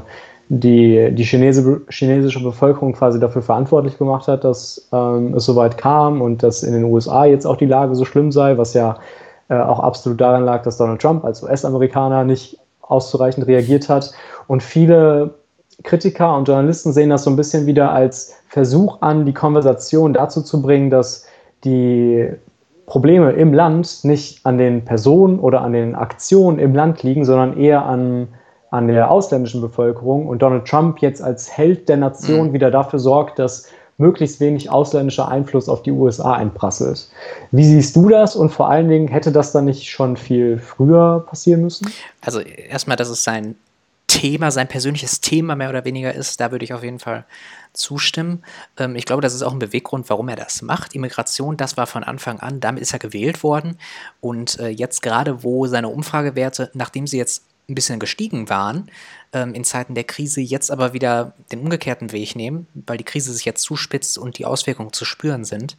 [0.49, 6.21] die, die Chinese, chinesische Bevölkerung quasi dafür verantwortlich gemacht hat, dass ähm, es soweit kam
[6.21, 8.99] und dass in den USA jetzt auch die Lage so schlimm sei, was ja
[9.49, 14.11] äh, auch absolut daran lag, dass Donald Trump als US-Amerikaner nicht auszureichend reagiert hat.
[14.45, 15.33] Und viele
[15.84, 20.41] Kritiker und Journalisten sehen das so ein bisschen wieder als Versuch an, die Konversation dazu
[20.41, 21.26] zu bringen, dass
[21.63, 22.30] die
[22.86, 27.57] Probleme im Land nicht an den Personen oder an den Aktionen im Land liegen, sondern
[27.57, 28.28] eher an,
[28.69, 32.53] an der ausländischen Bevölkerung und Donald Trump jetzt als Held der Nation mhm.
[32.53, 33.67] wieder dafür sorgt, dass
[33.97, 37.09] möglichst wenig ausländischer Einfluss auf die USA einprasselt.
[37.51, 41.26] Wie siehst du das und vor allen Dingen hätte das dann nicht schon viel früher
[41.28, 41.88] passieren müssen?
[42.21, 43.55] Also erstmal, dass es sein
[44.16, 47.26] Thema, sein persönliches Thema mehr oder weniger ist, da würde ich auf jeden Fall
[47.74, 48.43] zustimmen.
[48.78, 50.95] Ähm, ich glaube, das ist auch ein Beweggrund, warum er das macht.
[50.95, 53.78] Immigration, das war von Anfang an, damit ist er gewählt worden.
[54.22, 58.89] Und äh, jetzt gerade, wo seine Umfragewerte, nachdem sie jetzt ein bisschen gestiegen waren
[59.34, 63.34] ähm, in Zeiten der Krise, jetzt aber wieder den umgekehrten Weg nehmen, weil die Krise
[63.34, 65.76] sich jetzt zuspitzt und die Auswirkungen zu spüren sind,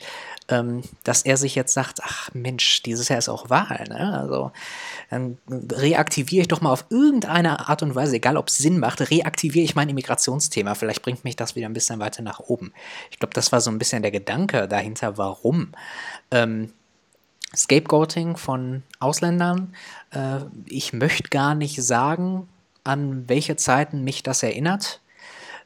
[0.48, 4.18] ähm, dass er sich jetzt sagt, ach Mensch, dieses Jahr ist auch Wahl, ne?
[4.20, 4.52] Also
[5.10, 9.10] dann reaktiviere ich doch mal auf irgendeine Art und Weise, egal ob es Sinn macht,
[9.10, 10.74] reaktiviere ich mein Immigrationsthema.
[10.74, 12.72] Vielleicht bringt mich das wieder ein bisschen weiter nach oben.
[13.10, 15.72] Ich glaube, das war so ein bisschen der Gedanke dahinter, warum.
[16.30, 16.72] Ähm,
[17.54, 19.74] Scapegoating von Ausländern.
[20.10, 22.48] Äh, ich möchte gar nicht sagen,
[22.84, 25.00] an welche Zeiten mich das erinnert.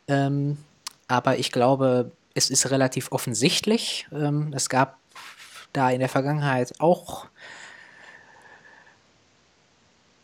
[0.09, 0.59] Ähm,
[1.09, 4.07] aber ich glaube, es ist relativ offensichtlich.
[4.12, 4.99] Ähm, es gab
[5.72, 7.26] da in der Vergangenheit auch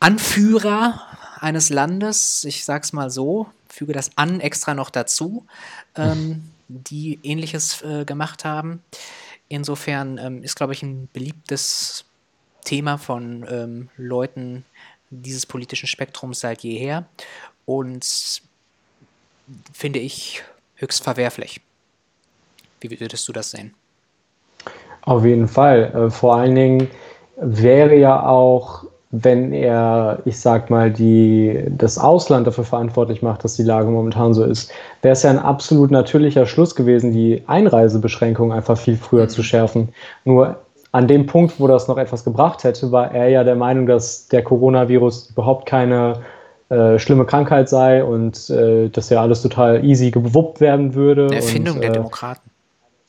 [0.00, 1.00] Anführer
[1.40, 5.46] eines Landes, ich sag's mal so, füge das an extra noch dazu,
[5.94, 8.82] ähm, die ähnliches äh, gemacht haben.
[9.48, 12.04] Insofern ähm, ist, glaube ich, ein beliebtes
[12.64, 14.64] Thema von ähm, Leuten
[15.10, 17.06] dieses politischen Spektrums seit jeher
[17.64, 18.42] und
[19.72, 20.42] finde ich
[20.74, 21.60] höchst verwerflich.
[22.80, 23.74] Wie würdest du das sehen?
[25.02, 25.92] Auf jeden Fall.
[25.94, 26.90] Äh, vor allen Dingen
[27.36, 28.84] wäre ja auch
[29.22, 34.34] wenn er, ich sag mal, die, das Ausland dafür verantwortlich macht, dass die Lage momentan
[34.34, 34.70] so ist,
[35.02, 39.28] wäre es ja ein absolut natürlicher Schluss gewesen, die Einreisebeschränkungen einfach viel früher mhm.
[39.28, 39.88] zu schärfen.
[40.24, 40.56] Nur
[40.92, 44.28] an dem Punkt, wo das noch etwas gebracht hätte, war er ja der Meinung, dass
[44.28, 46.20] der Coronavirus überhaupt keine
[46.68, 51.26] äh, schlimme Krankheit sei und äh, dass ja alles total easy gewuppt werden würde.
[51.26, 52.50] Eine Erfindung und, der äh, Demokraten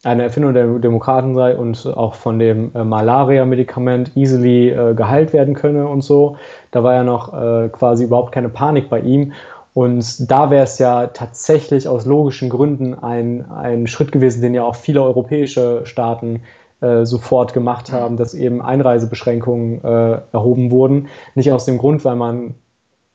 [0.08, 5.54] eine Erfindung der Demokraten sei und auch von dem äh, Malaria-Medikament easily äh, geheilt werden
[5.54, 6.38] könne und so.
[6.72, 9.34] Da war ja noch äh, quasi überhaupt keine Panik bei ihm.
[9.74, 14.64] Und da wäre es ja tatsächlich aus logischen Gründen ein, ein Schritt gewesen, den ja
[14.64, 16.42] auch viele europäische Staaten
[16.82, 21.10] äh, sofort gemacht haben, dass eben Einreisebeschränkungen äh, erhoben wurden.
[21.36, 22.56] Nicht aus dem Grund, weil man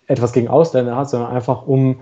[0.07, 1.97] etwas gegen Ausländer hat, sondern einfach um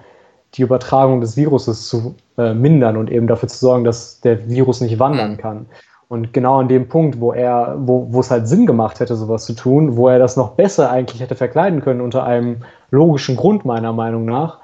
[0.55, 4.81] die Übertragung des Viruses zu äh, mindern und eben dafür zu sorgen, dass der Virus
[4.81, 5.67] nicht wandern kann.
[6.09, 9.45] Und genau an dem Punkt, wo er, wo, wo es halt Sinn gemacht hätte, sowas
[9.45, 13.65] zu tun, wo er das noch besser eigentlich hätte verkleiden können unter einem logischen Grund,
[13.65, 14.59] meiner Meinung nach,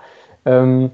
[0.45, 0.91] ähm,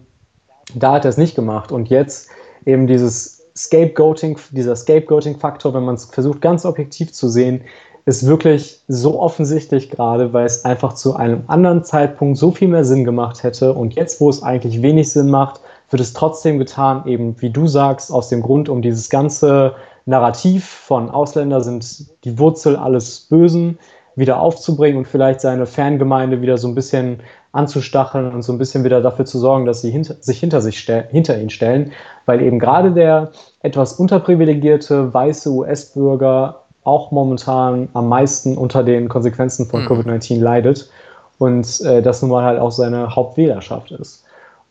[0.74, 1.72] da hat er es nicht gemacht.
[1.72, 2.28] Und jetzt
[2.66, 7.62] eben dieses Scapegoating, dieser Scapegoating-Faktor, wenn man es versucht, ganz objektiv zu sehen,
[8.05, 12.84] ist wirklich so offensichtlich gerade, weil es einfach zu einem anderen Zeitpunkt so viel mehr
[12.84, 13.72] Sinn gemacht hätte.
[13.72, 17.66] Und jetzt, wo es eigentlich wenig Sinn macht, wird es trotzdem getan, eben wie du
[17.68, 19.74] sagst, aus dem Grund, um dieses ganze
[20.05, 23.78] Narrativ von Ausländer sind die Wurzel alles Bösen
[24.16, 27.20] wieder aufzubringen und vielleicht seine Fangemeinde wieder so ein bisschen
[27.53, 30.78] anzustacheln und so ein bisschen wieder dafür zu sorgen, dass sie hinter, sich hinter, sich
[31.11, 31.92] hinter ihn stellen,
[32.26, 33.30] weil eben gerade der
[33.61, 39.89] etwas unterprivilegierte weiße US-Bürger auch momentan am meisten unter den Konsequenzen von mhm.
[39.89, 40.91] Covid-19 leidet
[41.39, 44.24] und äh, das nun mal halt auch seine Hauptwählerschaft ist.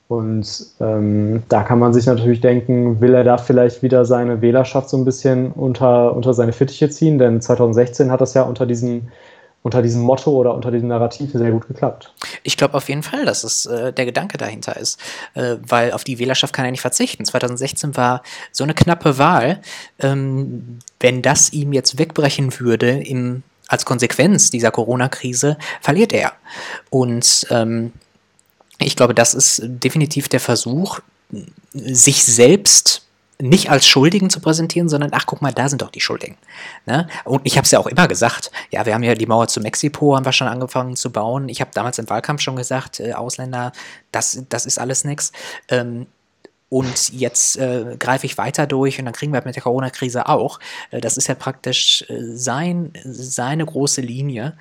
[0.08, 4.90] Und ähm, da kann man sich natürlich denken, will er da vielleicht wieder seine Wählerschaft
[4.90, 7.18] so ein bisschen unter, unter seine Fittiche ziehen?
[7.18, 9.08] Denn 2016 hat das ja unter diesen
[9.64, 12.14] unter diesem Motto oder unter diesem Narrativ sehr gut geklappt.
[12.44, 15.00] Ich glaube auf jeden Fall, dass es äh, der Gedanke dahinter ist,
[15.36, 17.26] äh, weil auf die Wählerschaft kann er nicht verzichten.
[17.26, 19.62] 2016 war so eine knappe Wahl.
[20.00, 26.34] Ähm, wenn das ihm jetzt wegbrechen würde im, als Konsequenz dieser Corona-Krise, verliert er.
[26.90, 27.94] Und ähm,
[28.80, 31.02] ich glaube, das ist definitiv der Versuch,
[31.72, 33.06] sich selbst
[33.42, 36.38] nicht als Schuldigen zu präsentieren, sondern ach guck mal, da sind doch die Schuldigen.
[36.86, 37.08] Ne?
[37.26, 39.62] Und ich habe es ja auch immer gesagt, ja, wir haben ja die Mauer zu
[39.62, 41.50] Mexiko, haben wir schon angefangen zu bauen.
[41.50, 43.72] Ich habe damals im Wahlkampf schon gesagt, äh, Ausländer,
[44.12, 45.32] das, das ist alles nichts.
[45.70, 46.08] Ähm,
[46.72, 50.30] und jetzt äh, greife ich weiter durch und dann kriegen wir halt mit der Corona-Krise
[50.30, 50.58] auch.
[50.92, 54.56] Äh, das ist ja praktisch äh, sein, seine große Linie.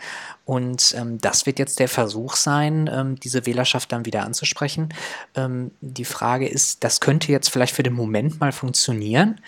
[0.45, 4.93] Und ähm, das wird jetzt der Versuch sein, ähm, diese Wählerschaft dann wieder anzusprechen.
[5.37, 9.41] Ähm, die Frage ist, das könnte jetzt vielleicht für den Moment mal funktionieren.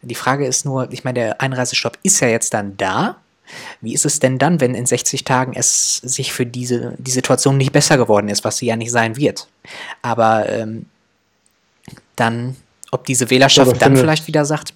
[0.00, 3.16] Die Frage ist nur, ich meine, der Einreisestopp ist ja jetzt dann da.
[3.80, 7.56] Wie ist es denn dann, wenn in 60 Tagen es sich für diese die Situation
[7.56, 9.48] nicht besser geworden ist, was sie ja nicht sein wird?
[10.00, 10.86] Aber ähm,
[12.16, 12.56] dann,
[12.90, 14.74] ob diese Wählerschaft glaube, dann findet, vielleicht wieder sagt,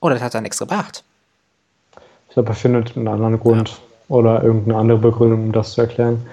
[0.00, 1.04] oh, das hat da nichts gebracht.
[2.28, 3.76] Ich glaube, er findet einen anderen Grund ja.
[4.08, 6.24] oder irgendeine andere Begründung, um das zu erklären.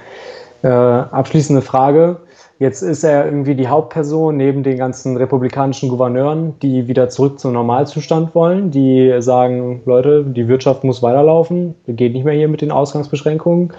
[0.63, 2.17] Äh, abschließende Frage.
[2.59, 7.53] Jetzt ist er irgendwie die Hauptperson neben den ganzen republikanischen Gouverneuren, die wieder zurück zum
[7.53, 12.71] Normalzustand wollen, die sagen, Leute, die Wirtschaft muss weiterlaufen, geht nicht mehr hier mit den
[12.71, 13.73] Ausgangsbeschränkungen.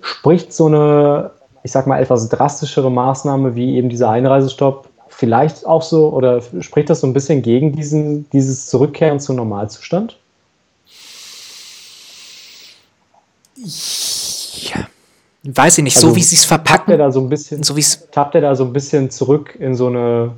[0.00, 1.32] Spricht so eine,
[1.64, 4.88] ich sag mal, etwas drastischere Maßnahme wie eben dieser Einreisestopp
[5.24, 10.18] vielleicht auch so, oder spricht das so ein bisschen gegen diesen, dieses Zurückkehren zum Normalzustand?
[13.56, 14.86] Ja.
[15.44, 16.76] Weiß ich nicht, also, so wie sie es verpacken.
[16.76, 17.74] Tappt er da so ein bisschen, so
[18.10, 20.32] tappt er da so ein bisschen zurück in so eine,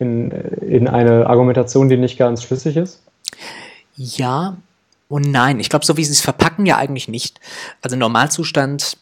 [0.00, 3.02] in, in eine Argumentation, die nicht ganz schlüssig ist?
[3.96, 4.56] Ja
[5.08, 5.60] und nein.
[5.60, 7.38] Ich glaube, so wie sie es verpacken, ja eigentlich nicht.
[7.82, 8.96] Also Normalzustand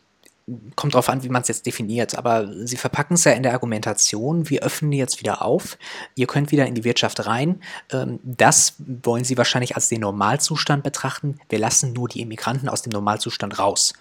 [0.76, 3.52] kommt darauf an, wie man es jetzt definiert, aber sie verpacken es ja in der
[3.52, 5.78] Argumentation, wir öffnen jetzt wieder auf,
[6.14, 7.60] ihr könnt wieder in die Wirtschaft rein.
[7.92, 11.38] Ähm, das wollen sie wahrscheinlich als den Normalzustand betrachten.
[11.48, 13.92] Wir lassen nur die Immigranten aus dem Normalzustand raus.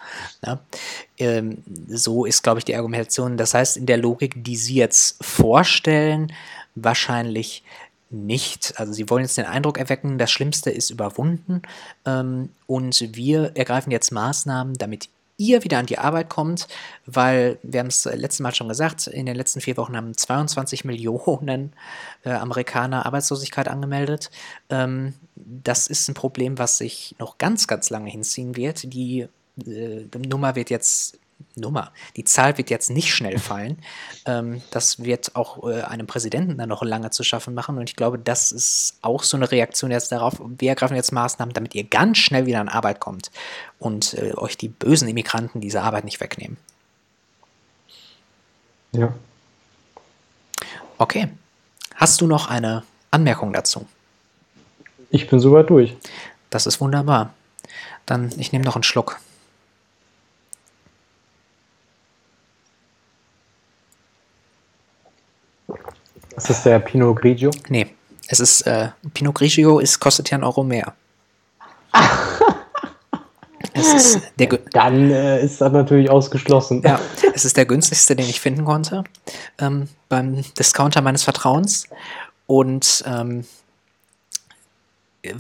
[1.18, 3.38] Ähm, so ist, glaube ich, die Argumentation.
[3.38, 6.32] Das heißt, in der Logik, die sie jetzt vorstellen,
[6.76, 7.64] wahrscheinlich
[8.10, 8.74] nicht.
[8.78, 11.62] Also sie wollen jetzt den Eindruck erwecken, das Schlimmste ist überwunden
[12.06, 15.10] ähm, und wir ergreifen jetzt Maßnahmen, damit
[15.40, 16.68] ihr wieder an die Arbeit kommt,
[17.06, 20.86] weil wir haben es letztes Mal schon gesagt, in den letzten vier Wochen haben 22
[20.86, 21.74] Millionen
[22.24, 24.30] äh, Amerikaner Arbeitslosigkeit angemeldet.
[24.70, 28.94] Ähm, das ist ein Problem, was sich noch ganz, ganz lange hinziehen wird.
[28.94, 29.28] Die
[29.66, 31.18] äh, Nummer wird jetzt
[31.56, 31.92] Nummer.
[32.16, 33.80] Die Zahl wird jetzt nicht schnell fallen.
[34.26, 37.78] Ähm, das wird auch äh, einem Präsidenten dann noch lange zu schaffen machen.
[37.78, 40.42] Und ich glaube, das ist auch so eine Reaktion jetzt darauf.
[40.58, 43.32] Wir ergreifen jetzt Maßnahmen, damit ihr ganz schnell wieder an Arbeit kommt
[43.80, 46.58] und äh, euch die bösen Immigranten diese Arbeit nicht wegnehmen.
[48.92, 49.14] Ja.
[50.98, 51.30] Okay.
[51.96, 53.86] Hast du noch eine Anmerkung dazu?
[55.10, 55.96] Ich bin soweit durch.
[56.50, 57.34] Das ist wunderbar.
[58.06, 59.20] Dann, ich nehme noch einen Schluck.
[66.40, 67.52] Ist das der Pinot Grigio?
[67.68, 67.88] Nee,
[68.28, 70.94] es ist, äh, Pinot Grigio ist, kostet ja einen Euro mehr.
[74.74, 76.82] Dann äh, ist das natürlich ausgeschlossen.
[76.84, 77.00] Ja,
[77.34, 79.04] es ist der günstigste, den ich finden konnte
[79.60, 81.88] ähm, beim Discounter meines Vertrauens.
[82.48, 83.46] Und ähm,
[85.22, 85.34] äh,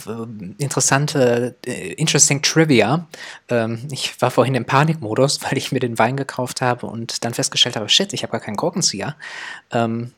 [0.58, 3.08] interessante, äh, interesting Trivia.
[3.47, 7.34] Ähm, ich war vorhin im Panikmodus, weil ich mir den Wein gekauft habe und dann
[7.34, 9.16] festgestellt habe, shit, ich habe gar keinen Korkenzieher.
[9.72, 10.12] Ähm,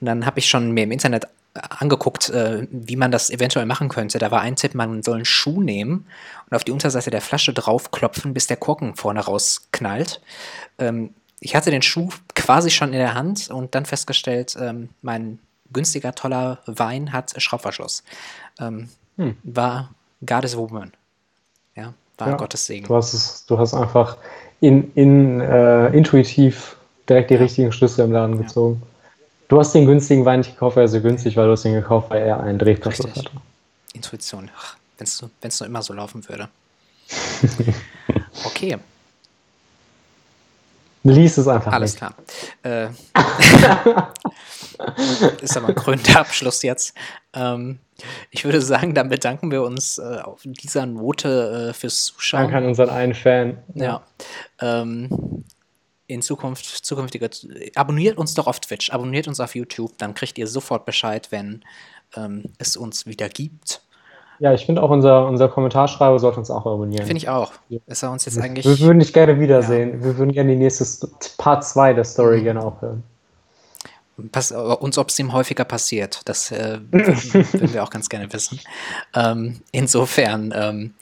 [0.00, 3.88] und dann habe ich schon mir im Internet angeguckt, äh, wie man das eventuell machen
[3.88, 4.18] könnte.
[4.18, 6.06] Da war ein Tipp, man soll einen Schuh nehmen
[6.48, 10.20] und auf die Unterseite der Flasche draufklopfen, bis der Korken vorne rausknallt.
[10.78, 15.38] Ähm, ich hatte den Schuh quasi schon in der Hand und dann festgestellt, ähm, mein
[15.72, 18.04] günstiger, toller Wein hat Schraubverschluss.
[18.60, 18.88] Ähm,
[19.20, 19.36] Hm.
[19.42, 19.90] War
[20.24, 20.92] God is a Woman.
[21.76, 22.36] Ja, war Ja.
[22.36, 22.86] Gottes Segen.
[22.86, 24.16] Du hast, es, du hast einfach
[24.60, 26.76] in, in, äh, intuitiv
[27.08, 28.82] direkt die richtigen Schlüsse im Laden gezogen.
[29.50, 31.74] Du hast den günstigen Wein nicht gekauft, weil er so günstig, weil du hast den
[31.74, 33.16] gekauft, weil er einen Richtig.
[33.16, 33.30] hatte.
[33.92, 34.50] Intuition.
[34.96, 35.06] Wenn
[35.42, 36.48] es nur immer so laufen würde.
[38.44, 38.78] Okay,
[41.02, 41.98] Lies es einfach alles nicht.
[41.98, 42.14] klar.
[42.62, 42.88] Äh,
[45.42, 46.94] ist aber ein krönender Abschluss jetzt.
[47.32, 47.78] Ähm,
[48.30, 52.42] ich würde sagen, dann bedanken wir uns äh, auf dieser Note äh, fürs Zuschauen.
[52.42, 53.58] Danke an unseren einen Fan.
[53.74, 54.02] Ja.
[54.60, 55.44] Ähm,
[56.10, 57.30] in Zukunft, zukünftige,
[57.74, 61.62] abonniert uns doch auf Twitch, abonniert uns auf YouTube, dann kriegt ihr sofort Bescheid, wenn
[62.16, 63.82] ähm, es uns wieder gibt.
[64.40, 67.04] Ja, ich finde auch unser, unser Kommentarschreiber sollte uns auch abonnieren.
[67.06, 67.52] Finde ich auch.
[67.86, 68.64] Ist er uns jetzt eigentlich.
[68.64, 70.02] Wir würden dich gerne wiedersehen.
[70.02, 72.44] Wir würden gerne die nächste St- Part 2 der Story Mhm.
[72.44, 73.02] gerne auch hören.
[74.32, 76.20] Pass, uns, ob es ihm häufiger passiert.
[76.26, 78.60] Das äh, würden wir auch ganz gerne wissen.
[79.14, 80.94] Ähm, insofern, ähm,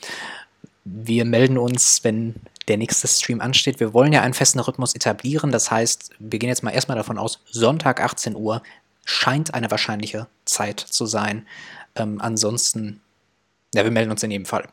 [0.85, 2.37] wir melden uns, wenn
[2.69, 3.81] der nächste Stream ansteht.
[3.81, 5.51] Wir wollen ja einen festen Rhythmus etablieren.
[5.51, 8.63] Das heißt, wir gehen jetzt mal erstmal davon aus, Sonntag 18 Uhr
[9.05, 11.47] scheint eine wahrscheinliche Zeit zu sein.
[11.95, 13.01] Ähm, ansonsten,
[13.75, 14.69] ja, wir melden uns in jedem Fall.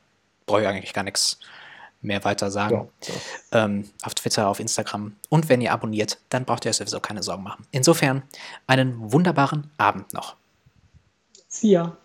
[0.45, 1.39] Brauche ich eigentlich gar nichts
[2.01, 2.89] mehr weiter sagen.
[3.51, 5.15] Ähm, auf Twitter, auf Instagram.
[5.29, 7.65] Und wenn ihr abonniert, dann braucht ihr euch sowieso keine Sorgen machen.
[7.71, 8.23] Insofern
[8.67, 10.35] einen wunderbaren Abend noch.
[11.47, 11.97] See ya.